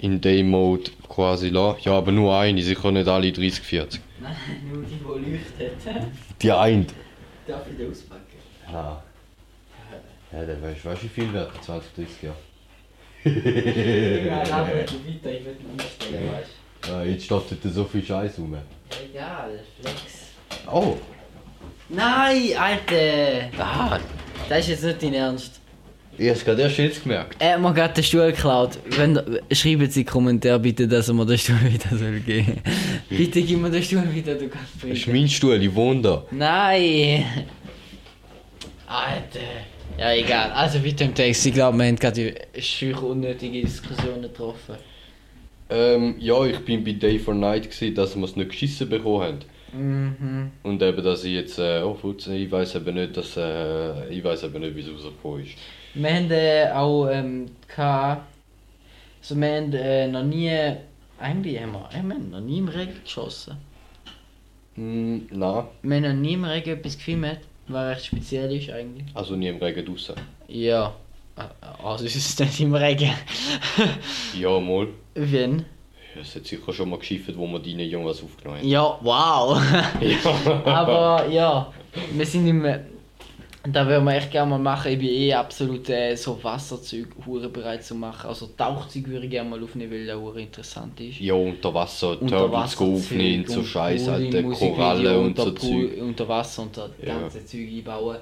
[0.00, 1.80] in Day-Mode quasi lassen.
[1.82, 4.00] Ja, aber nur eine, sicher nicht alle 30, 40.
[4.20, 4.36] Nein,
[4.72, 5.72] nur die, die leuchtet.
[6.42, 6.86] Die eine.
[7.46, 8.22] Darf ich den auspacken?
[8.72, 9.02] Ja.
[10.32, 11.52] Ja, der weißt du, wie viel wert?
[11.62, 12.36] 20, 30 Jahre.
[13.24, 18.04] Ja, laber du weiter, ich will ihn umstellen, weißt Ja, jetzt steht dort so viel
[18.04, 18.50] Scheiß rum.
[18.50, 18.96] du?
[19.12, 20.32] Egal, Flex.
[20.66, 20.96] Oh!
[21.88, 23.50] Nein, Alter!
[23.58, 23.98] Ah,
[24.48, 25.60] das ist jetzt nicht dein Ernst.
[26.16, 27.36] Ich hab's gerade erst jetzt gemerkt.
[27.40, 28.78] Er hat mir gerade den Stuhl geklaut.
[28.86, 29.20] Wenn,
[29.50, 32.60] schreiben Sie Kommentare bitte, dass er mir den Stuhl wieder soll geben
[33.10, 36.24] Bitte gib mir den Stuhl wieder, du kannst Das ist mein Stuhl, ich wohne da.
[36.30, 37.24] Nein!
[38.86, 39.40] Alter.
[39.98, 40.52] Ja, egal.
[40.52, 41.46] Also weiter im Text.
[41.46, 44.76] Ich glaube, wir haben gerade schüch unnötige Diskussionen getroffen.
[45.70, 49.22] Ähm, ja, ich bin bei Day for Night, gewesen, dass wir es nicht geschissen bekommen
[49.22, 49.38] haben.
[49.74, 50.50] Mhm.
[50.62, 54.22] Und eben, dass ich jetzt, äh, oh Futz, ich weiß eben nicht, dass, äh, ich
[54.22, 55.52] weiß eben nicht, wie es rausgekommen ist.
[55.94, 58.22] Wir haben äh, auch ähm, gehabt,
[59.20, 60.50] also wir haben äh, noch nie,
[61.18, 63.56] eigentlich haben wir, haben wir noch nie im Regen geschossen.
[64.74, 69.04] Hm, nein, Wir haben noch nie im Regen etwas gefilmt, was recht speziell ist eigentlich.
[69.14, 70.14] also nie im Regen draußen.
[70.48, 70.94] Ja.
[71.36, 71.42] Äh,
[71.82, 73.10] Also ist es nicht im Regen.
[74.38, 74.88] Ja, mal.
[75.14, 75.64] Wenn?
[76.20, 78.68] Es hat sicher schon mal geschifft, wo wir deine irgendwas aufgenommen haben.
[78.68, 79.60] Ja, wow!
[80.00, 80.62] Ja.
[80.64, 81.72] Aber ja,
[82.12, 82.66] wir sind im.
[83.66, 84.92] Da würden wir echt gerne mal machen.
[84.92, 87.08] Ich bin eh absolut äh, so Wasserzeug
[87.50, 88.28] bereit zu machen.
[88.28, 91.18] Also Tauchzeug würde ich gerne mal aufnehmen, weil das hure interessant ist.
[91.18, 95.98] Ja, unter Wasser, Unterwasserzeug aufnehmen, so und Scheiß, Pool, alte Korallen und unter so Zeug.
[95.98, 97.18] Unter Wasser und das Ja.
[97.18, 98.16] ganze Zeug einbauen.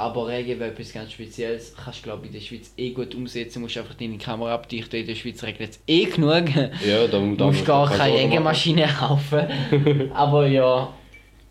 [0.00, 1.74] Aber Regen wäre etwas ganz Spezielles.
[1.76, 3.60] Kannst du glaube in der Schweiz eh gut umsetzen.
[3.60, 5.00] Musst einfach deine Kamera abdichten.
[5.00, 6.48] In der Schweiz regnet es eh genug.
[6.86, 8.14] Ja, da, da Du musst gar keine.
[8.14, 10.10] Regenmaschine kaufen.
[10.14, 10.90] Aber ja,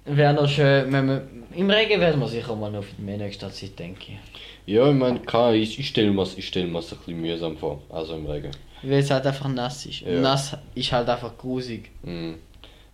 [0.06, 3.52] wäre noch schön, wenn wir, im Regen werden wir sicher mal noch für die nächste
[3.52, 4.74] Zeit, denke ich.
[4.74, 8.16] Ja, ich meine, klar, ich, ich stelle mir es stell ein bisschen mühsam vor, also
[8.16, 8.52] im Regen.
[8.82, 10.02] Weil es halt einfach nass ist.
[10.02, 10.20] Ja.
[10.22, 11.92] Nass ist halt einfach grusig.
[12.02, 12.36] Mhm.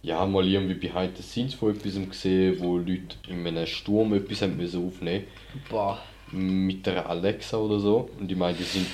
[0.05, 4.43] Ja, mal irgendwie behind the scenes von etwas gesehen, wo Leute in einem Sturm etwas
[4.43, 5.25] haben müssen aufnehmen
[5.67, 5.99] Boah.
[6.31, 8.07] mit der Alexa oder so.
[8.19, 8.85] Und ich meine, die sind.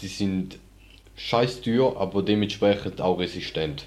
[0.00, 0.58] Die sind
[1.16, 3.84] scheiß teuer, aber dementsprechend auch resistent.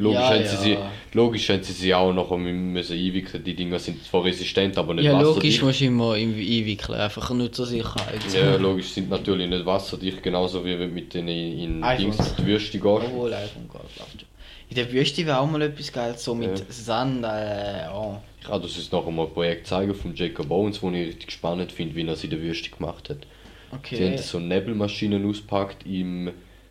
[0.00, 0.60] Logisch, Ja, haben sie ja.
[0.62, 0.78] sie,
[1.12, 3.44] logisch haben sie sie auch noch müssen einwickeln.
[3.44, 5.62] Die Dinger sind zwar resistent, aber nicht Ja, logisch wasserdicht.
[5.62, 8.20] musst du immer irgendwie einwickeln, einfach nur zur Sicherheit.
[8.34, 11.98] Ja, logisch sind natürlich nicht wasserdicht, genauso wie wenn mit denen in, in.
[11.98, 12.84] Dings in die Wüste gehst.
[12.84, 14.26] Obwohl, iPhone geht.
[14.70, 16.64] In der Wüste wäre auch mal etwas geil, so mit Ja.
[16.68, 18.16] Sand, äh, oh.
[18.40, 21.32] Ich kann das jetzt noch einmal ein Projekt zeigen von Jacob Owens, wo ich richtig
[21.32, 23.18] spannend finde, wie er es in der Wüste gemacht hat.
[23.20, 24.10] Sie Okay.
[24.12, 26.30] haben so Nebelmaschinen auspackt im,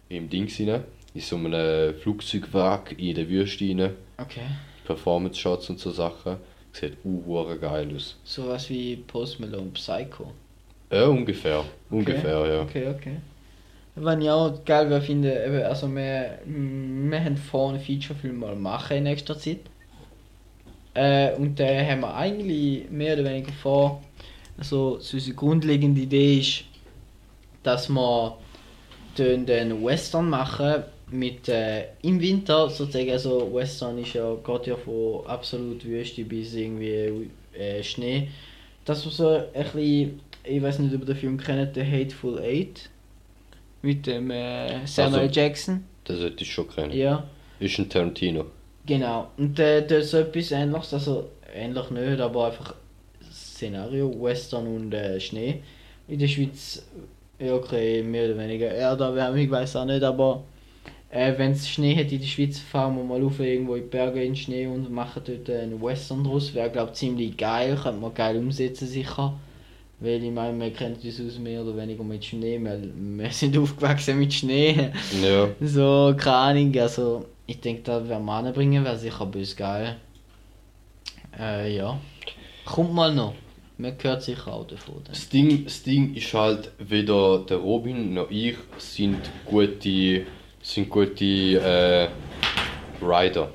[0.10, 3.92] im Dings rein, in so einem Flugzeugwrack in der Wüste rein.
[4.18, 4.42] Okay.
[4.86, 6.38] Performance-Shots und so Sachen.
[6.72, 8.18] Sieht uh, geil aus.
[8.24, 10.32] Sowas wie Post Malone Psycho.
[10.92, 11.64] Ja, ungefähr.
[11.90, 12.62] Ungefähr, ja.
[12.62, 13.18] Okay, okay.
[13.96, 18.56] Wenn ich auch geil wäre, finde, eben, also wir, wir haben vor, einen Featurefilm mal
[18.56, 19.60] machen in nächster Zeit.
[20.94, 24.02] Äh, und da haben wir eigentlich mehr oder weniger vor,
[24.58, 26.64] also so unsere grundlegende Idee ist,
[27.64, 28.38] dass wir
[29.18, 35.26] den Western machen mit äh, im Winter sozusagen, also Western ist ja, geht ja von
[35.26, 38.30] absolut Wüste bis irgendwie äh, Schnee.
[38.86, 42.40] Dass wir so ein bisschen, ich weiß nicht, ob ihr den Film kennt, The Hateful
[42.40, 42.90] Eight.
[43.82, 45.84] Mit dem äh, Samuel Also- Jackson.
[46.06, 46.92] Das sollte ich schon kennen.
[46.92, 47.24] Ja,
[47.60, 48.46] Ist ein Tarantino.
[48.86, 49.28] genau.
[49.38, 52.74] Und äh, das ist so etwas ähnliches, also ähnlich nicht, aber einfach
[53.32, 55.62] Szenario, Western und äh, Schnee.
[56.08, 56.84] In der Schweiz,
[57.38, 60.44] ja okay, mehr oder weniger Erderwärmung, ich weiß auch nicht, aber
[61.12, 63.90] äh, wenn es Schnee hat in der Schweiz, fahren wir mal auf irgendwo in die
[63.90, 66.54] Berge in den Schnee und machen dort einen Western draus.
[66.54, 69.34] Wäre glaube ziemlich geil, könnte man geil umsetzen sicher.
[70.02, 73.58] Weil ich meine, wir kennen uns aus mehr oder weniger mit Schnee, weil wir sind
[73.58, 74.92] aufgewachsen mit Schnee.
[75.22, 75.50] Ja.
[75.60, 79.98] So, keine Ahnung, also ich denke, da werden wir anbringen, wäre sicher bös geil.
[81.38, 82.00] Äh, ja.
[82.66, 83.34] Kommt mal noch.
[83.78, 85.02] Man hört sicher auch davon.
[85.06, 90.26] Das Ding, das Ding ist halt, weder der Robin noch ich sind gute,
[90.74, 92.08] sind gute äh,
[93.02, 93.52] Writer.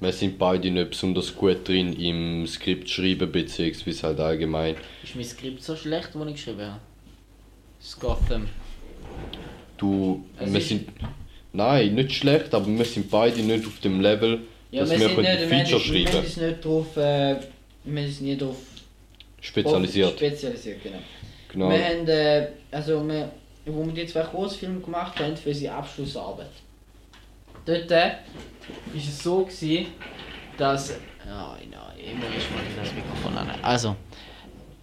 [0.00, 4.76] Wir sind beide nicht besonders gut drin im Skript schreiben, beziehungsweise halt allgemein.
[5.02, 6.80] Ist mein Skript so schlecht, das ich geschrieben habe?
[7.80, 8.48] Das Gotham.
[9.76, 10.88] Du, Es wir sind.
[11.52, 14.40] Nein, nicht schlecht, aber wir sind beide nicht auf dem Level,
[14.72, 17.36] dass wir, können wir Feature haben- wir schreiben uns nicht drauf, äh,
[17.84, 18.56] wir uns nie drauf
[19.40, 20.10] Spezialisiert.
[20.18, 20.98] spezialisiert genau.
[21.52, 21.70] Genau.
[21.70, 23.30] Wir haben, äh, also wir,
[23.66, 26.50] wo wir die zwei Kurzfilme gemacht haben für unsere Abschlussarbeit.
[27.64, 28.12] Dort äh,
[28.94, 29.86] ist es so gewesen,
[30.56, 33.50] dass, ja, ja, immer ist mal das Mikrofon an.
[33.62, 33.96] Also,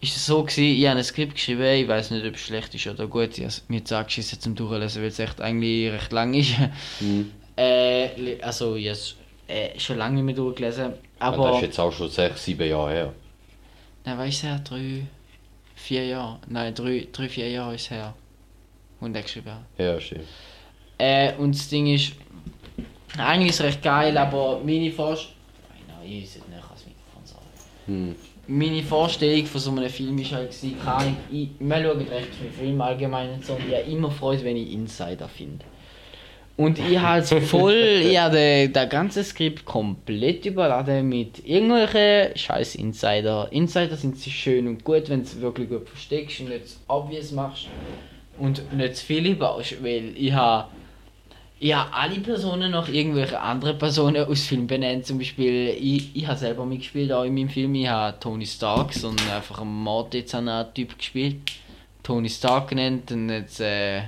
[0.01, 2.75] ist es so gewesen, ich habe ein Skript geschrieben, ich weiß nicht, ob es schlecht
[2.75, 5.91] ist oder gut, ich habe es mir jetzt angeschissen zum Durchlesen, weil es echt eigentlich
[5.91, 6.57] recht lang ist.
[6.99, 7.31] Hm.
[7.55, 9.15] äh, also, ich habe es
[9.47, 11.47] äh, schon lange nicht mehr durchgelesen, Aber aber...
[11.47, 13.13] das ist jetzt auch schon sechs, sieben Jahre her.
[14.03, 15.07] Nein, weißt du, drei,
[15.75, 16.39] vier Jahre.
[16.47, 18.13] Nein, drei, drei vier Jahre ist her.
[19.03, 19.65] Und geschrieben hat.
[19.77, 20.23] Ja, stimmt.
[20.97, 22.13] Äh, und das Ding ist,
[23.17, 25.35] eigentlich ist es recht geil, aber meine Vorstellung.
[25.87, 27.45] Nein, ich sollte nicht als Mikrofon sagen.
[27.87, 28.15] Hm.
[28.47, 32.29] Meine Vorstellung von so einem Film ist halt, gewesen, keine Ahnung, ich, wir schauen recht
[32.39, 35.65] viele Filme allgemein und so, und ich habe immer Freude, wenn ich Insider finde.
[36.55, 43.47] Und ich habe voll, ich habe das ganze Skript komplett überladen mit irgendwelchen scheiß Insider.
[43.51, 47.31] Insider sind sie schön und gut, wenn du es wirklich gut versteckst und nicht obvious
[47.31, 47.67] machst
[48.37, 50.67] und nicht zu viele baust, weil ich habe
[51.63, 55.05] ich habe alle Personen noch irgendwelche andere Personen aus Film benannt.
[55.05, 57.73] Zum Beispiel, ich, ich habe selber mitgespielt, auch in meinem Film.
[57.75, 61.37] Ich habe Tony Stark, so einen einfach einen Morddezernat-Typ gespielt.
[62.03, 64.01] Tony Stark genannt, und jetzt äh,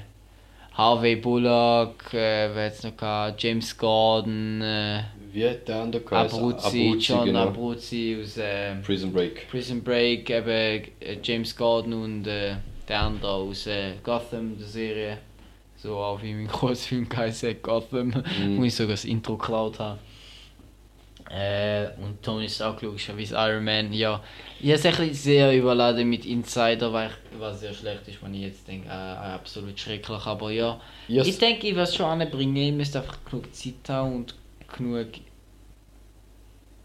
[0.74, 6.38] Harvey Bullock, äh, wer jetzt noch gehabt, James Gordon, äh, Wie hat der andere geheißen?
[6.38, 7.44] Abruzzi, John genau.
[7.44, 9.48] Abruzzi aus äh, Prison Break.
[9.50, 10.82] Prison Break, eben äh,
[11.24, 12.56] James Gordon und äh,
[12.88, 15.17] der andere aus äh, Gotham, der Serie.
[15.78, 18.58] So auch wie mein Kurzfilm geheißen Gotham, Mhm.
[18.58, 20.00] wo ich sogar das Intro geklaut habe.
[21.30, 24.21] Äh, und Tony Stark logischerweise Iron Man, ja.
[24.60, 28.21] Ich habe es ein bisschen sehr überladen mit Insider, weil ich, was sehr schlecht ist,
[28.21, 30.80] wenn ich jetzt denke, äh, absolut schrecklich, aber ja.
[31.08, 31.28] Yes.
[31.28, 34.36] Ich denke, ich werde es schon anbringen, ich müsste einfach genug Zeit haben und
[34.78, 35.08] genug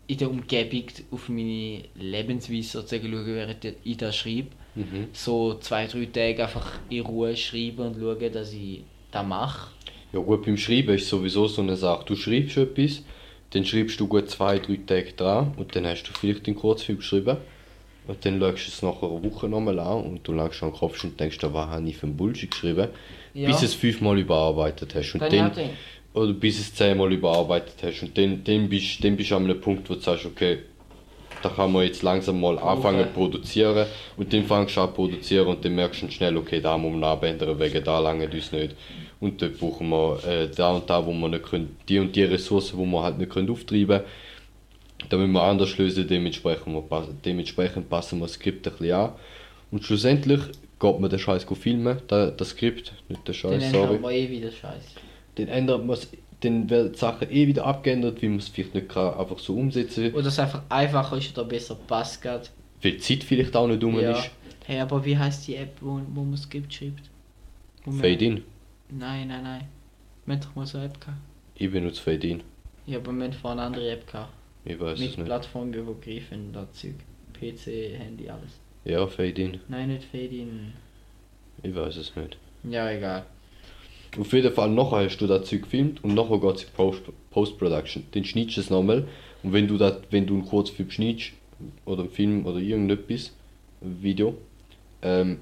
[0.06, 4.48] in der Umgebung auf meine Lebensweise sozusagen schauen, während ich das schreibe.
[4.80, 5.06] Mhm.
[5.12, 9.70] So zwei, drei Tage einfach in Ruhe schreiben und schauen, dass ich das mache.
[10.12, 12.04] Ja gut, beim Schreiben ist sowieso so eine Sache.
[12.06, 13.02] Du schreibst etwas,
[13.50, 16.98] dann schreibst du gut zwei, drei Tage dran und dann hast du vielleicht den Kurzfilm
[16.98, 17.36] geschrieben.
[18.08, 20.78] Und dann schaust du es nach einer Woche nochmal an und du langst an den
[20.78, 22.88] Kopf und denkst, da was habe ich für ein Bullshit geschrieben.
[23.34, 23.46] Ja.
[23.48, 25.14] Bis du es fünfmal überarbeitet hast.
[25.14, 25.70] Und Dann dann, er-
[26.20, 28.02] oder bis du es zehnmal überarbeitet hast.
[28.02, 30.58] Und dann, dann, bist, dann bist du an einem Punkt, wo du sagst, okay,
[31.42, 33.87] da kann man jetzt langsam mal anfangen zu produzieren.
[34.16, 36.92] Und dann fängst du an zu produzieren und dann merkst du schnell, okay, da muss
[36.92, 38.76] man abändern, wegen da lange uns nicht.
[39.20, 42.24] Und dort brauchen wir äh, da und da, wo wir nicht können, die und die
[42.24, 44.05] Ressourcen, wo wir halt nicht können auftreiben können.
[45.09, 48.94] Da müssen wir anders lösen, dementsprechend, wir passen, dementsprechend passen wir das Skript ein bisschen
[48.94, 49.12] an.
[49.70, 50.40] Und schlussendlich
[50.79, 54.50] geht man den Scheiß filmen, das, Skript, nicht den Scheiß, sorry haben wir eh wieder
[54.50, 54.96] Scheiße.
[55.37, 55.98] dann ändert man
[56.40, 59.55] dann werden die Sachen eh wieder abgeändert, wie man es vielleicht nicht kann, einfach so
[59.57, 62.48] umsetzen Oder es einfach einfacher ist oder besser passt gerade.
[62.83, 64.12] weil die Zeit vielleicht auch nicht rum Ja.
[64.12, 64.31] ist.
[64.66, 67.11] Hey, aber wie heißt die App, wo, wo man Skript schreibt?
[67.85, 68.42] Wo man- Fade in.
[68.90, 69.64] Nein, nein, nein.
[70.26, 71.18] Wir haben doch mal so eine App gehabt.
[71.57, 72.42] Ich benutze Fade in.
[72.87, 74.33] Ja, aber wir haben vorhin eine andere App gehabt.
[74.64, 75.24] Ich weiß es Mit nicht.
[75.26, 76.94] Plattformübergreifend, das Zeug.
[77.38, 78.59] PC, Handy, alles.
[78.85, 79.61] Ja, Fade in.
[79.68, 80.72] Nein, nicht Fade-In.
[81.62, 82.37] Ich weiß es nicht.
[82.64, 83.24] Ja, egal.
[84.18, 87.03] Auf jeden Fall, nachher hast du das Zeug gefilmt und nachher geht es in Post-
[87.31, 88.05] Post-Production.
[88.12, 89.07] Dann schneidest du es nochmal
[89.42, 91.33] und wenn du, das, wenn du einen Kurzfilm schneidest,
[91.85, 93.33] oder einen Film oder irgendetwas,
[93.83, 94.35] ein Video,
[95.03, 95.38] ähm,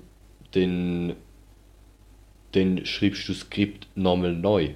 [0.52, 1.14] dann,
[2.52, 4.70] dann schreibst du das Skript nochmal neu.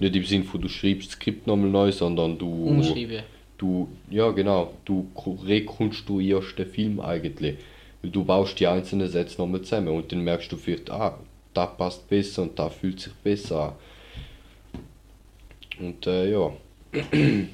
[0.00, 2.66] Nicht im Sinne von du schreibst das Skript nochmal neu, sondern du...
[2.66, 3.22] Umschreiben.
[3.56, 7.56] Du, ja genau, du ko- rekonstruierst den Film eigentlich.
[8.02, 11.18] Du baust die einzelnen Sätze nochmal zusammen und dann merkst du vielleicht, ah,
[11.54, 13.76] da passt besser und da fühlt sich besser
[15.78, 15.84] an.
[15.86, 16.52] Und äh, ja.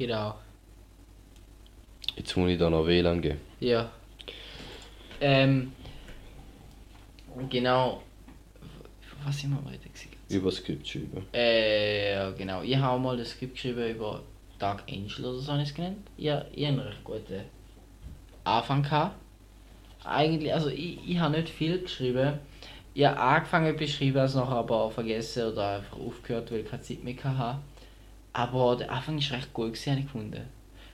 [0.00, 0.34] Genau.
[2.16, 3.38] Jetzt muss ich da noch WLAN geben.
[3.60, 3.90] Ja.
[5.20, 5.72] Ähm.
[7.50, 8.02] Genau.
[9.22, 10.08] Was sind wir weiter gewesen?
[10.30, 11.26] Über Skript schreiben.
[11.32, 12.62] Äh, genau.
[12.62, 14.22] Ich habe mal das Skript geschrieben über
[14.58, 15.98] Dark Angel oder so habe ich es genannt.
[16.16, 17.42] Ja, ich habe einen recht guten
[18.44, 19.16] Anfang gehabt.
[20.04, 22.38] Eigentlich, also ich, ich habe nicht viel geschrieben.
[22.94, 26.82] Ich habe angefangen zu schreiben, es nachher aber vergessen oder einfach aufgehört, weil ich keine
[26.82, 27.60] Zeit mehr hatte.
[28.32, 30.42] Aber der Anfang ist recht gut gewesen, ich gefunden.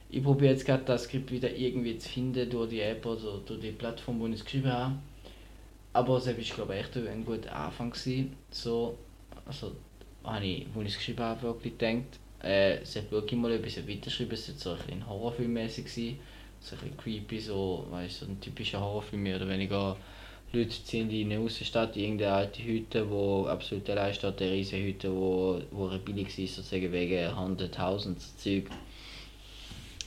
[0.09, 3.61] Ich probiere jetzt gerade das Skript wieder irgendwie zu finden durch die App oder durch
[3.61, 4.95] die Plattform, wo ich es geschrieben habe.
[5.93, 7.91] Aber es war, glaube ich, echt ein guter Anfang.
[7.91, 8.37] Gewesen.
[8.51, 8.99] So,
[9.47, 9.73] also,
[10.25, 13.63] habe ich, wo ich es geschrieben habe, wirklich gedacht, äh, es hat wirklich mal ein
[13.63, 15.85] bisschen weitergeschrieben, es war so ein bisschen Horrorfilmmäßig.
[15.87, 16.19] gewesen.
[16.67, 19.97] So ein bisschen creepy, so, weißt so ein typischer Horrorfilm mehr oder weniger.
[20.53, 24.85] Leute ziehen in eine Außenstadt, in irgendeine alte Hütte, wo absolut allein steht, eine riesige
[24.85, 28.65] Hütte, wo, wo billig ist, sozusagen wegen 100.000 so Zeug.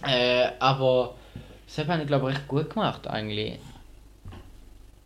[0.06, 1.16] Äh, aber
[1.66, 3.58] das habe ich glaube ich recht gut gemacht eigentlich.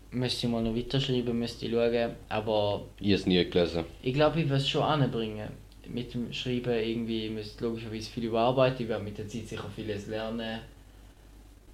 [0.09, 3.85] Müsste ich mal noch weiterschreiben, müsste ich schauen, aber Ich habe es nie gelesen.
[4.01, 5.49] ich glaube, ich werde es schon anbringen.
[5.87, 10.07] Mit dem Schreiben irgendwie müsste logischerweise viel überarbeiten, ich werde mit der Zeit sicher vieles
[10.07, 10.61] lernen.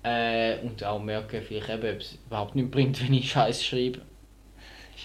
[0.04, 4.00] Äh, und auch merken, vielleicht eben, ob es überhaupt nicht bringt, wenn ich Scheiß schreibe.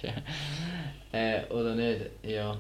[1.13, 2.57] äh, oder nicht, ja.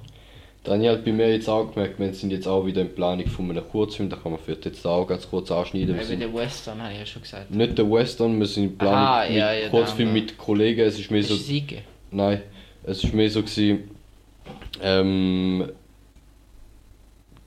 [0.64, 3.50] Daniel hat bei mir jetzt auch gemerkt, wir sind jetzt auch wieder in Planung von
[3.50, 6.00] einem Kurzfilm, da kann man vielleicht jetzt auch ganz kurz anschneiden.
[6.00, 7.50] Eben der Western habe ich ja schon gesagt.
[7.50, 10.98] nicht der Western, wir sind in Planung Aha, mit ja, ja, Kurzfilm mit Kollegen, es
[10.98, 11.34] ist mehr Das so...
[11.34, 11.82] ist Siege.
[12.10, 12.40] Nein,
[12.82, 13.90] es war mehr so gewesen,
[14.80, 15.70] ähm,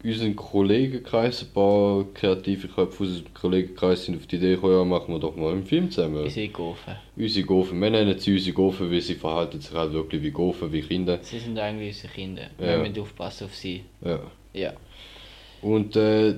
[0.08, 4.84] unseren Kollegenkreis, ein paar kreative Köpfe aus unserem Kollegenkreis sind auf die Idee gekommen, ja,
[4.84, 6.24] machen wir doch mal einen Film zusammen.
[6.24, 6.96] Unsere Gofen.
[7.16, 10.72] Unsere Gofen, wir nennen sie unsere Gofen, weil sie verhalten sich halt wirklich wie Gofen,
[10.72, 11.20] wie Kinder.
[11.22, 12.50] Sie sind eigentlich unsere Kinder.
[12.60, 12.68] Ja.
[12.68, 13.84] Wir müssen aufpassen auf sie.
[14.04, 14.20] Ja.
[14.54, 14.74] Ja.
[15.62, 16.36] Und äh,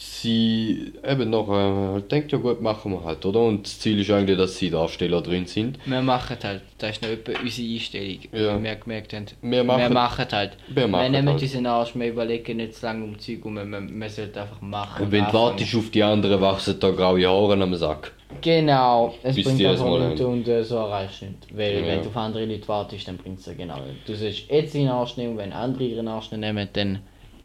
[0.00, 3.40] sie eben noch äh, halt denkt, ja gut, machen wir halt, oder?
[3.40, 5.78] Und das Ziel ist eigentlich, dass sie Darsteller drin sind.
[5.86, 8.18] Wir machen halt, das ist noch etwa unsere Einstellung.
[8.32, 8.58] Ja.
[8.58, 9.26] Wie wir gemerkt haben.
[9.42, 10.52] Wir machen- halt.
[10.68, 11.42] Wir machen nehmen halt.
[11.42, 14.60] unseren Arsch, wir überlegen nicht zu lange um Zeug und wir, wir, wir sollten einfach
[14.60, 15.04] machen.
[15.04, 18.12] Und wenn du wartest auf die anderen, wachsen da graue Haare am Sack.
[18.42, 21.56] Genau, es Bis bringt einfach nichts und äh, so erreichst du nicht.
[21.56, 21.86] Weil Ja.
[21.86, 24.06] wenn du auf andere Leute wartest, dann bringt es ja genau nicht.
[24.06, 26.98] Du sollst jetzt deinen Arsch nehmen und wenn andere ihren Arsch nehmen, dann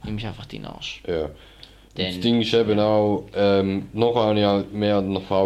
[0.04, 1.02] nimmst du einfach deinen Arsch.
[1.08, 1.30] Ja.
[1.96, 5.02] Das Ding ist eben auch, ähm, noch habe ich halt mehr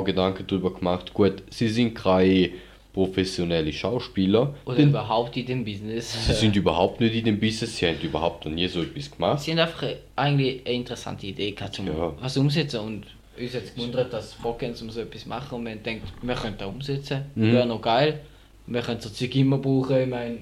[0.05, 1.13] Gedanken darüber gemacht.
[1.13, 2.51] Gut, sie sind keine
[2.93, 4.55] professionelle Schauspieler.
[4.65, 6.25] Oder denn überhaupt in dem Business.
[6.25, 9.41] sie sind überhaupt nicht in dem Business, sie haben überhaupt noch nie so etwas gemacht.
[9.41, 12.13] Sie haben einfach eigentlich eine interessante Idee gehabt, zum Ja.
[12.19, 13.05] was umsetzen und
[13.39, 16.33] uns es gewundert, dass sie Bock haben, um so etwas machen und haben gedacht, wir
[16.35, 17.53] können das umsetzen, Mhm.
[17.53, 18.21] wäre noch geil.
[18.65, 20.37] Wir können so Zeug immer brauchen, ich meine,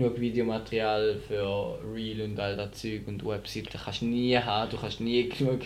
[0.00, 4.78] genug Videomaterial für Reel und all das Zeug und Webseiten kannst du nie haben, du
[4.78, 5.60] kannst nie genug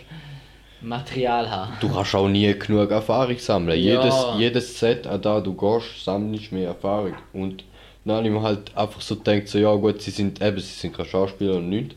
[0.80, 1.74] Material haben.
[1.80, 3.80] Du kannst auch nie genug Erfahrung sammeln.
[3.80, 4.02] Ja.
[4.02, 7.14] Jedes, jedes Set, an das du gehst, sammelst mehr Erfahrung.
[7.32, 7.64] Und
[8.04, 10.74] dann habe ich mir halt einfach so gedacht, so, ja gut, sie sind eben, sie
[10.74, 11.94] sind keine Schauspieler und nichts.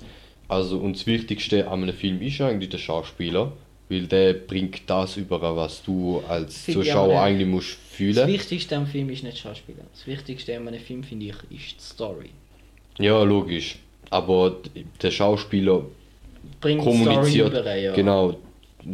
[0.48, 3.52] Also, und das Wichtigste an einem Film ist eigentlich der Schauspieler,
[3.90, 8.28] weil der bringt das über, was du als Zuschauer eigentlich musst Das fühlen.
[8.28, 9.84] Wichtigste am Film ist nicht Schauspieler.
[9.92, 12.30] Das Wichtigste an einem Film, finde ich, ist die Story.
[13.00, 13.80] Ja, logisch.
[14.10, 14.58] Aber
[15.02, 15.86] der Schauspieler
[16.62, 17.50] Bringt kommuniziert.
[17.50, 17.94] Story über, ja.
[17.94, 18.38] Genau.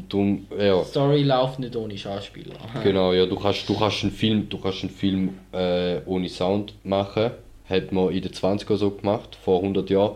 [0.10, 0.84] Drum, ja.
[0.86, 2.56] Story läuft nicht ohne Schauspieler.
[2.84, 6.74] Genau, ja, du kannst, du kannst einen Film, du kannst einen Film äh, ohne Sound
[6.84, 7.32] machen.
[7.70, 10.16] Hat man in den 20er so gemacht, vor 100 Jahren.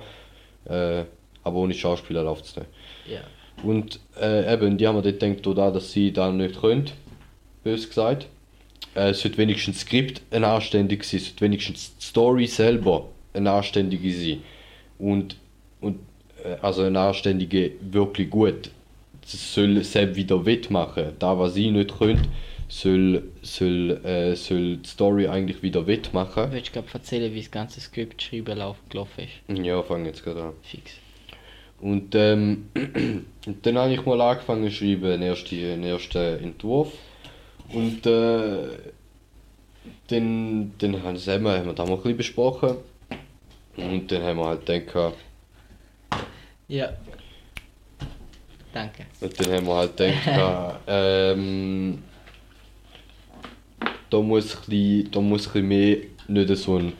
[0.65, 1.03] Äh,
[1.43, 2.67] aber ohne Schauspieler läuft es nicht.
[3.09, 3.19] Ja.
[3.63, 6.85] Und äh, eben, die haben mir dort gedacht, da, dass sie das nicht können,
[7.63, 8.27] bös gesagt.
[8.97, 13.05] Äh, es sollte wenigstens das Skript ein anständig sein, es sollte wenigstens die Story selber
[13.33, 14.41] ein anständige sein.
[14.97, 15.37] Und,
[15.81, 15.99] und
[16.43, 18.71] äh, also ein anständige, wirklich gut.
[19.21, 21.11] Das soll selbst wieder wettmachen.
[21.19, 22.27] Da, was sie nicht können,
[22.69, 26.51] soll, soll, äh, soll die Story eigentlich wieder wettmachen.
[26.51, 29.65] Willst du gerade erzählen, wie das ganze Skript schreiben lauf- gelaufen ist?
[29.65, 30.53] Ja, fangen jetzt gerade an.
[30.63, 30.93] Fix.
[31.79, 32.69] Und, ähm,
[33.45, 36.93] und dann habe ich mal angefangen zu schreiben, einen ersten, einen ersten Entwurf.
[37.73, 38.67] Und äh,
[40.07, 42.77] dann, dann haben, wir haben wir das mal ein bisschen besprochen.
[43.75, 45.15] Und dann haben wir halt gedacht,
[46.67, 46.89] Ja.
[48.73, 49.05] Danke.
[49.21, 52.03] und dann haben wir halt gedacht, ähm,
[54.09, 56.93] da muss ein bisschen, da muss ein bisschen mehr, nicht so ein,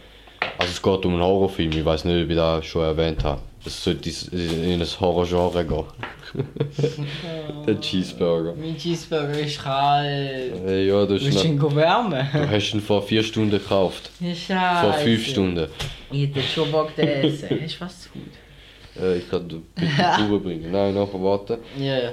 [0.58, 3.42] also es geht um einen Horrorfilm, ich weiß nicht, ob ich das schon erwähnt habe.
[3.66, 5.86] Es sollte in ein Horrorgenre gehen.
[7.68, 8.54] Der Cheeseburger.
[8.60, 10.54] Mein Cheeseburger ist kalt.
[10.68, 12.28] Äh, ja, das ist Willst du ihn wärmen?
[12.34, 14.12] du hast ihn vor vier Stunden gekauft.
[14.22, 14.56] Scheiße.
[14.82, 15.68] Vor fünf Stunden.
[16.12, 17.50] Ich hätte schon Bock zu essen.
[17.62, 19.02] Hast du was zu gut?
[19.02, 19.92] Äh, ich kann den bitte
[20.24, 20.72] rüberbringen.
[20.72, 21.58] Nein, nachher warten.
[21.80, 22.12] Ja.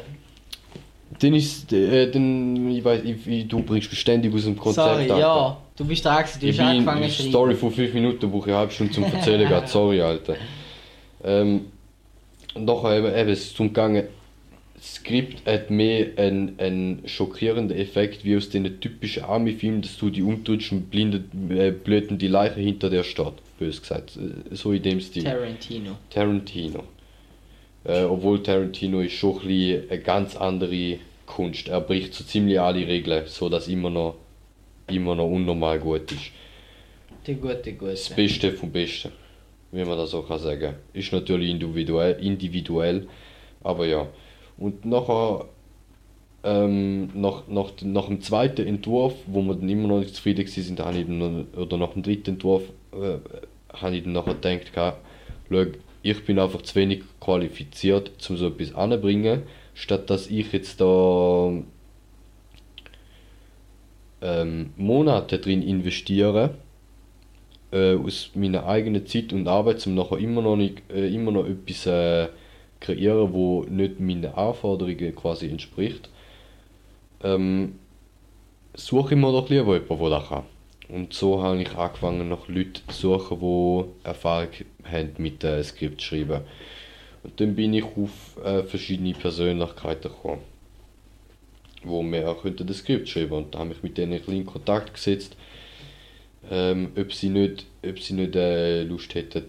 [1.20, 5.02] Dann ist, äh, dann, ich weiß, ich, du bringst mich ständig aus dem Konzept Sorry,
[5.02, 5.18] Alter.
[5.18, 5.56] ja.
[5.76, 7.22] Du bist gewesen, du Ich hast angefangen zu.
[7.22, 10.36] Story von 5 Minuten, brauche ich eine halbe Stunde zum Erzählen, sorry, Alter.
[11.24, 11.66] Ähm,
[12.56, 14.08] nachher eben, eben, es ist zum Gange,
[14.74, 20.10] das Skript hat mehr einen, einen schockierenden Effekt wie aus den typischen Army-Filmen, dass du
[20.10, 24.16] die umtust und blinde, äh, blöden die Leiche hinter dir steht, bös gesagt.
[24.16, 25.24] Äh, So in dem Stil.
[25.24, 25.96] Tarantino.
[26.10, 26.84] Tarantino.
[27.84, 31.68] Äh, obwohl Tarantino ist schon ein bisschen eine ganz andere Kunst.
[31.68, 34.16] Er bricht so ziemlich alle Regeln, so dass immer noch
[34.88, 36.30] immer noch unnormal gut ist.
[37.26, 37.92] Der gute, gute.
[37.92, 39.12] Das Beste vom Besten,
[39.74, 40.74] wie man das so kann sagen.
[40.92, 43.06] Ist natürlich individuell, individuell
[43.64, 44.06] aber ja.
[44.56, 45.46] Und nachher
[46.44, 50.86] ähm, nach, nach, nach dem zweiten Entwurf, wo wir dann immer noch nicht zufrieden waren,
[50.86, 53.18] habe ich dann, oder nach dem dritten Entwurf, äh,
[53.72, 54.98] habe ich dann nachher gedacht,
[55.48, 55.64] schau,
[56.02, 61.50] ich bin einfach zu wenig qualifiziert, um so etwas anzubringen, statt dass ich jetzt da
[64.20, 66.58] ähm, Monate drin investiere,
[67.74, 71.46] äh, aus meiner eigenen Zeit und Arbeit, um nachher immer noch, nicht, äh, immer noch
[71.46, 72.28] etwas äh,
[72.80, 76.08] kreieren, wo nicht meinen Anforderungen quasi entspricht,
[77.22, 77.78] ähm,
[78.74, 80.44] suche ich mir doch lieber jemanden, der das kann.
[80.88, 84.48] Und so habe ich angefangen, nach Leuten zu suchen, die Erfahrung
[84.84, 86.42] haben mit äh, Skript schreiben.
[87.22, 90.42] Und dann bin ich auf äh, verschiedene Persönlichkeiten gekommen,
[91.82, 94.94] wo mir auch das Skript schreiben und da habe ich mit denen ein in Kontakt
[94.94, 95.36] gesetzt,
[96.50, 99.44] ähm, ob sie nicht, ob sie nicht äh, Lust hätten,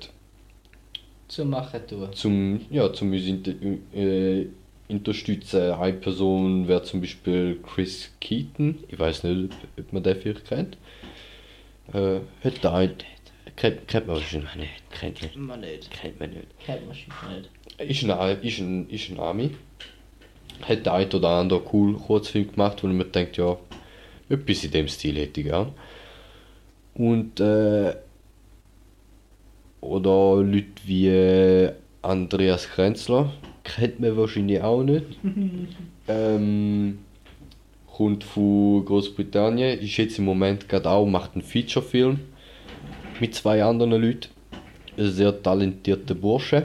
[1.27, 2.09] Zu machen tun.
[2.13, 3.53] zum, ja, zum uns inter,
[3.93, 4.47] äh,
[4.87, 5.71] unterstützen.
[5.71, 8.79] Eine Person wäre zum Beispiel Chris Keaton.
[8.87, 10.77] Ich weiß nicht, ob, ob man den vielleicht kennt.
[11.93, 12.93] Äh, hat der ein,
[13.55, 14.71] kennt, kennt man wahrscheinlich nicht.
[14.91, 15.89] Kennt man, Man nicht.
[15.91, 16.47] kennt man nicht.
[16.65, 17.49] Kennt man schon nicht.
[17.91, 19.51] Ist ein, ist ein, ist ein Ami.
[20.61, 23.57] Hat der ein oder andere cool Kurzfilm gemacht, wo ich mir denkt, ja,
[24.29, 25.73] etwas in dem Stil hätte ich gern.
[26.95, 27.93] Und äh,
[29.81, 33.31] oder Leute wie äh, Andreas Krenzler,
[33.63, 35.05] kennt man wahrscheinlich auch nicht.
[36.07, 36.99] ähm,
[37.87, 42.19] kommt von Großbritannien, ist jetzt im Moment gerade auch, macht einen Featurefilm
[43.19, 44.29] mit zwei anderen Leuten.
[44.97, 46.63] Ein sehr talentierter Bursche.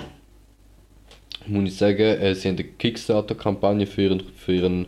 [1.46, 4.86] Muss ich sagen, äh, sie haben eine Kickstarter-Kampagne für ihren, für ihren,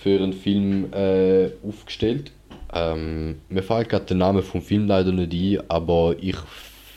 [0.00, 2.32] für ihren Film äh, aufgestellt.
[2.76, 6.36] Ähm, mir fällt gerade der Name vom Film leider nicht ein, aber ich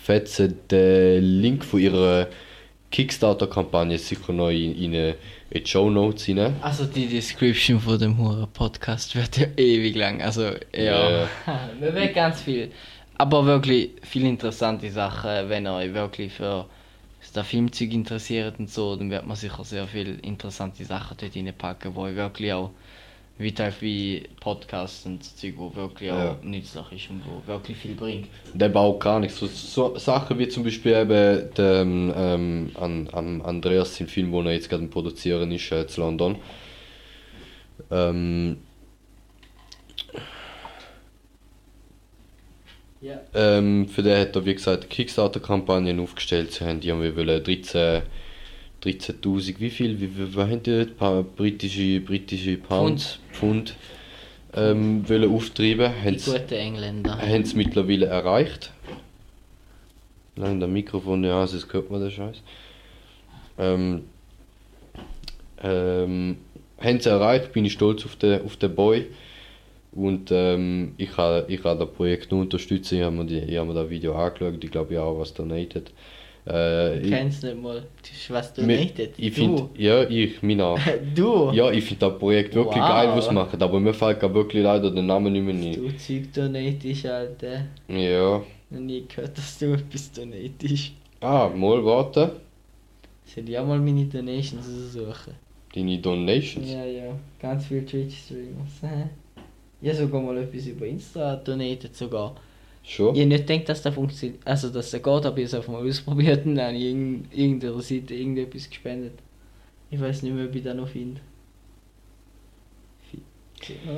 [0.04, 2.28] fetze den Link von ihrer
[2.92, 5.16] Kickstarter-Kampagne sicher noch in, in, in
[5.54, 6.56] die Show Notes rein.
[6.62, 10.22] Also die Description von dem Huren Podcast wird ja ewig lang.
[10.22, 11.28] Also ja.
[11.80, 12.72] Wir werden ganz viel.
[13.18, 16.66] Aber wirklich viele interessante Sachen, wenn ihr euch wirklich für
[17.34, 21.94] das Filmzeug interessiert und so, dann wird man sicher sehr viele interessante Sachen dort reinpacken,
[21.94, 22.72] wo euch wirklich auch
[23.40, 26.38] wie wie Podcasts und so Zeug, wo wirklich auch Ja.
[26.44, 28.28] nützlich ist und wo wirklich viel bringt.
[28.54, 29.40] Der baut gar nichts.
[29.40, 34.46] So, so Sachen wie zum Beispiel eben der, ähm, an, an Andreas, den Film, den
[34.48, 36.36] er jetzt gerade produzieren ist, äh, zu London.
[37.90, 38.58] Ähm,
[43.02, 43.22] Ja.
[43.34, 46.52] ähm, für den hat er, wie gesagt, Kickstarter-Kampagnen aufgestellt.
[46.52, 48.02] Sie haben die haben wir wollen 13
[48.84, 50.86] 13.000, wie viel, wie, wie, wie haben die?
[50.86, 53.76] Paar britische, britische Pounds, Pfund,
[54.54, 55.92] ähm, wollen auftreiben.
[56.02, 57.18] Die Haben's- guten Engländer.
[57.18, 58.72] haben es mittlerweile erreicht.
[60.36, 62.38] Lang der Mikrofon ja, sonst hört man den Scheiß.
[63.58, 64.04] Ähm,
[65.62, 66.38] ähm,
[66.80, 69.08] haben es erreicht, bin ich stolz auf den, auf den Boy.
[69.92, 72.92] Und ähm, ich habe ich ha das Projekt nur unterstützt.
[72.92, 75.92] Ich habe mir, hab mir das Video angeschaut, ich glaube ja auch was donated.
[76.52, 77.84] Äh, ich, kennst nicht mal.
[78.30, 79.42] Was du mir- nicht ich Du.
[79.42, 80.76] finde, ja, ich, meiner.
[81.16, 81.52] Du.
[81.52, 82.90] Ja, ich finde das Projekt wirklich Wow.
[82.90, 85.74] geil, was sie machen, aber mir fällt wirklich leider der Name nicht mehr ein.
[85.74, 87.66] Du Zeug donatest, Alter.
[87.88, 88.42] Ja.
[88.72, 90.92] Noch nie gehört, dass du etwas donatest.
[91.22, 92.32] Ah, mal warten.
[93.26, 95.34] Soll ich auch mal meine Donations suchen?
[95.76, 96.68] Deine Donations?
[96.72, 97.12] Ja, ja.
[97.40, 98.82] Ganz viele Twitch-Streamers.
[99.82, 102.36] Ich habe sogar mal etwas über Insta donated sogar.
[102.90, 103.14] Schon?
[103.14, 104.40] Ich habe nicht gedacht, dass das funktioniert.
[104.46, 108.16] Also, dass das geht, aber ich es einfach mal ausprobiert und dann irgend- irgendeiner Seite
[108.16, 109.14] irgendetwas gespendet.
[109.92, 111.22] Ich weiß nicht mehr, ob ich das noch finde.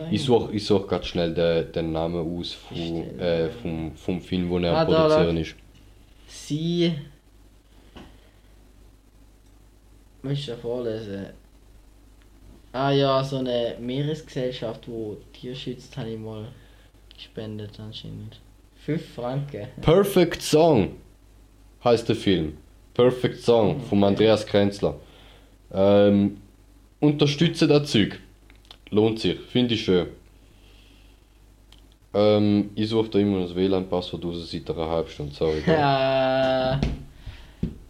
[0.10, 2.78] Ich suche ich such gerade schnell den, den Namen aus von,
[3.20, 5.56] äh, vom, vom Film, wo er Ah, da, produzieren ist.
[6.28, 6.94] Sie.
[10.24, 11.28] Möchtest du vorlesen?
[12.74, 16.48] Ah ja, so eine Meeresgesellschaft, wo Tier schützt, habe ich mal
[17.16, 18.40] gespendet anscheinend.
[18.86, 19.68] 5 Franken.
[19.82, 20.96] Perfect Song
[21.84, 22.58] heißt der Film.
[22.94, 24.96] Perfect Song von Andreas Krenzler.
[25.72, 26.38] Ähm,
[27.00, 28.20] unterstütze das Zeug.
[28.90, 30.08] Lohnt sich, finde ich schön.
[32.14, 35.60] Ähm, ich suche da immer das WLAN-Passwort raus seit einer halben Stunde, sorry.
[35.68, 36.78] äh,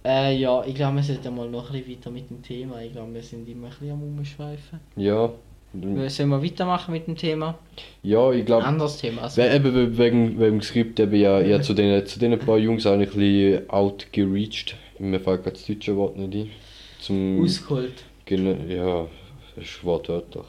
[0.04, 2.82] äh, ja, ich glaube, wir sollten mal noch ein bisschen weiter mit dem Thema.
[2.82, 4.80] Ich glaube, wir sind immer ein bisschen am Umschweifen.
[4.96, 5.32] Ja,
[5.74, 7.58] Sollen wir weitermachen mit dem Thema?
[8.04, 9.24] ja ich glaube, Anderes Thema.
[9.24, 12.58] Also, Eben we- wegen, wegen dem Skript, eben ja, ja zu den, zu den paar
[12.58, 14.76] Jungs ich ein bisschen outgereached.
[15.00, 16.52] Mir fällt gerade das deutsche Wort nicht ein.
[17.00, 18.04] Zum, ausgeholt.
[18.26, 19.08] genau, ja,
[19.56, 20.44] das ist wortwörtlich.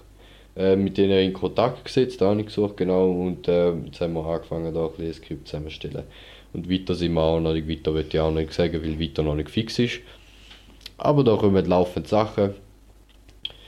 [0.57, 4.13] Äh, mit denen in Kontakt gesetzt, da habe ich gesucht, genau, und äh, jetzt haben
[4.13, 6.03] wir angefangen, da ein bisschen ein Skript zusammenzustellen.
[6.53, 9.23] Und weiter sind wir auch noch nicht, weiter will ich auch nicht sagen, weil weiter
[9.23, 10.01] noch nicht fix ist.
[10.99, 12.51] Aber da kommen laufend Sachen,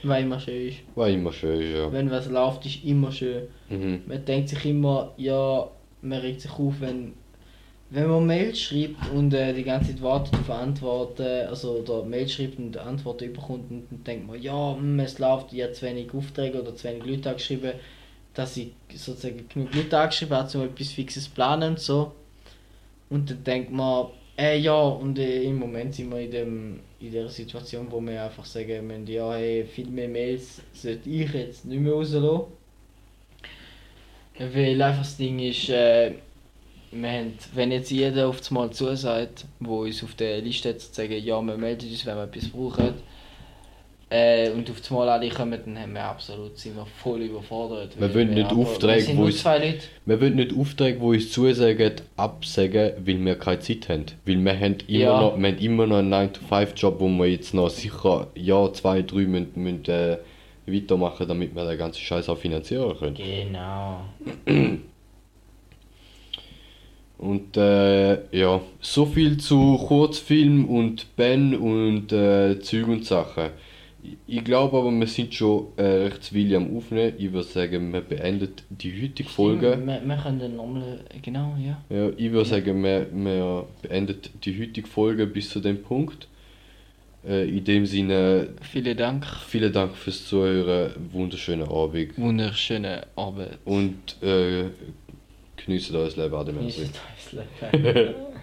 [0.05, 0.77] Weil immer schön ist.
[0.95, 1.91] was immer schön ja.
[1.91, 3.47] Wenn was läuft, ist immer schön.
[3.69, 4.01] Mhm.
[4.05, 5.67] Man denkt sich immer, ja,
[6.01, 7.13] man regt sich auf, wenn,
[7.89, 12.29] wenn man Mail schreibt und äh, die ganze Zeit wartet auf Antworten, also oder Mail
[12.29, 15.85] schreibt und Antworten überkommt und dann denkt man, ja, hm, es läuft, ich habe zu
[15.85, 17.71] wenig Aufträge oder zu wenig Leute angeschrieben,
[18.35, 22.11] dass ich sozusagen genug Leute angeschrieben habe, um etwas Fixes planen und so.
[23.09, 24.07] Und dann denkt man,
[24.37, 28.23] äh, ja, und äh, im Moment sind wir in, dem, in der Situation, wo wir
[28.23, 32.51] einfach sagen müssen, ja, hey, viel mehr Mails sollte ich jetzt nicht mehr rauslassen.
[34.37, 36.11] Weil einfach das Ding ist, äh,
[36.91, 40.81] wir haben, wenn jetzt jeder auf das Mal zusagt, wo uns auf der Liste hat,
[40.81, 42.93] zu sagen, ja, wir melden uns, wenn wir etwas brauchen,
[44.15, 47.99] äh, und auf Mal alle kommen, dann haben wir absolut, sind wir voll überfordert.
[47.99, 49.79] Wir wollen nicht Aufträge, wo Leute.
[50.05, 54.05] Wir wollen nicht Aufträge, die uns zusagen, absagen, weil wir keine Zeit haben.
[54.25, 55.21] Weil wir haben immer, Ja.
[55.21, 59.25] noch, wir haben immer noch einen 9-to-5-Job, wo wir jetzt noch sicher Jahr, zwei, drei
[59.25, 60.17] müssen, müssen, äh,
[60.67, 63.15] weitermachen, damit wir den ganzen Scheiß auch finanzieren können.
[63.15, 64.01] Genau.
[67.17, 73.51] Und äh, ja, so viel zu Kurzfilm und Ben und äh, Zeug und Sachen.
[74.27, 77.13] Ich- glaube aber, wir sind schon äh, recht zu viel am Aufnehmen.
[77.17, 79.79] Ich würde sagen, wir beenden die heutige Folge.
[79.85, 81.81] Wir, wir können dann nochmal, genau, ja.
[81.89, 86.27] Ja, ich würde sagen, wir, wir beenden die heutige Folge bis zu dem Punkt.
[87.27, 89.25] Äh, in dem Sinne, Vielen Dank.
[89.47, 93.49] vielen Dank fürs Zuhören, wunderschönen Abend Wunderschönen Abend.
[93.65, 94.65] und äh,
[95.65, 96.57] genießt euer Leben, Adem.
[96.59, 96.91] Genießt
[97.23, 98.15] das Leben.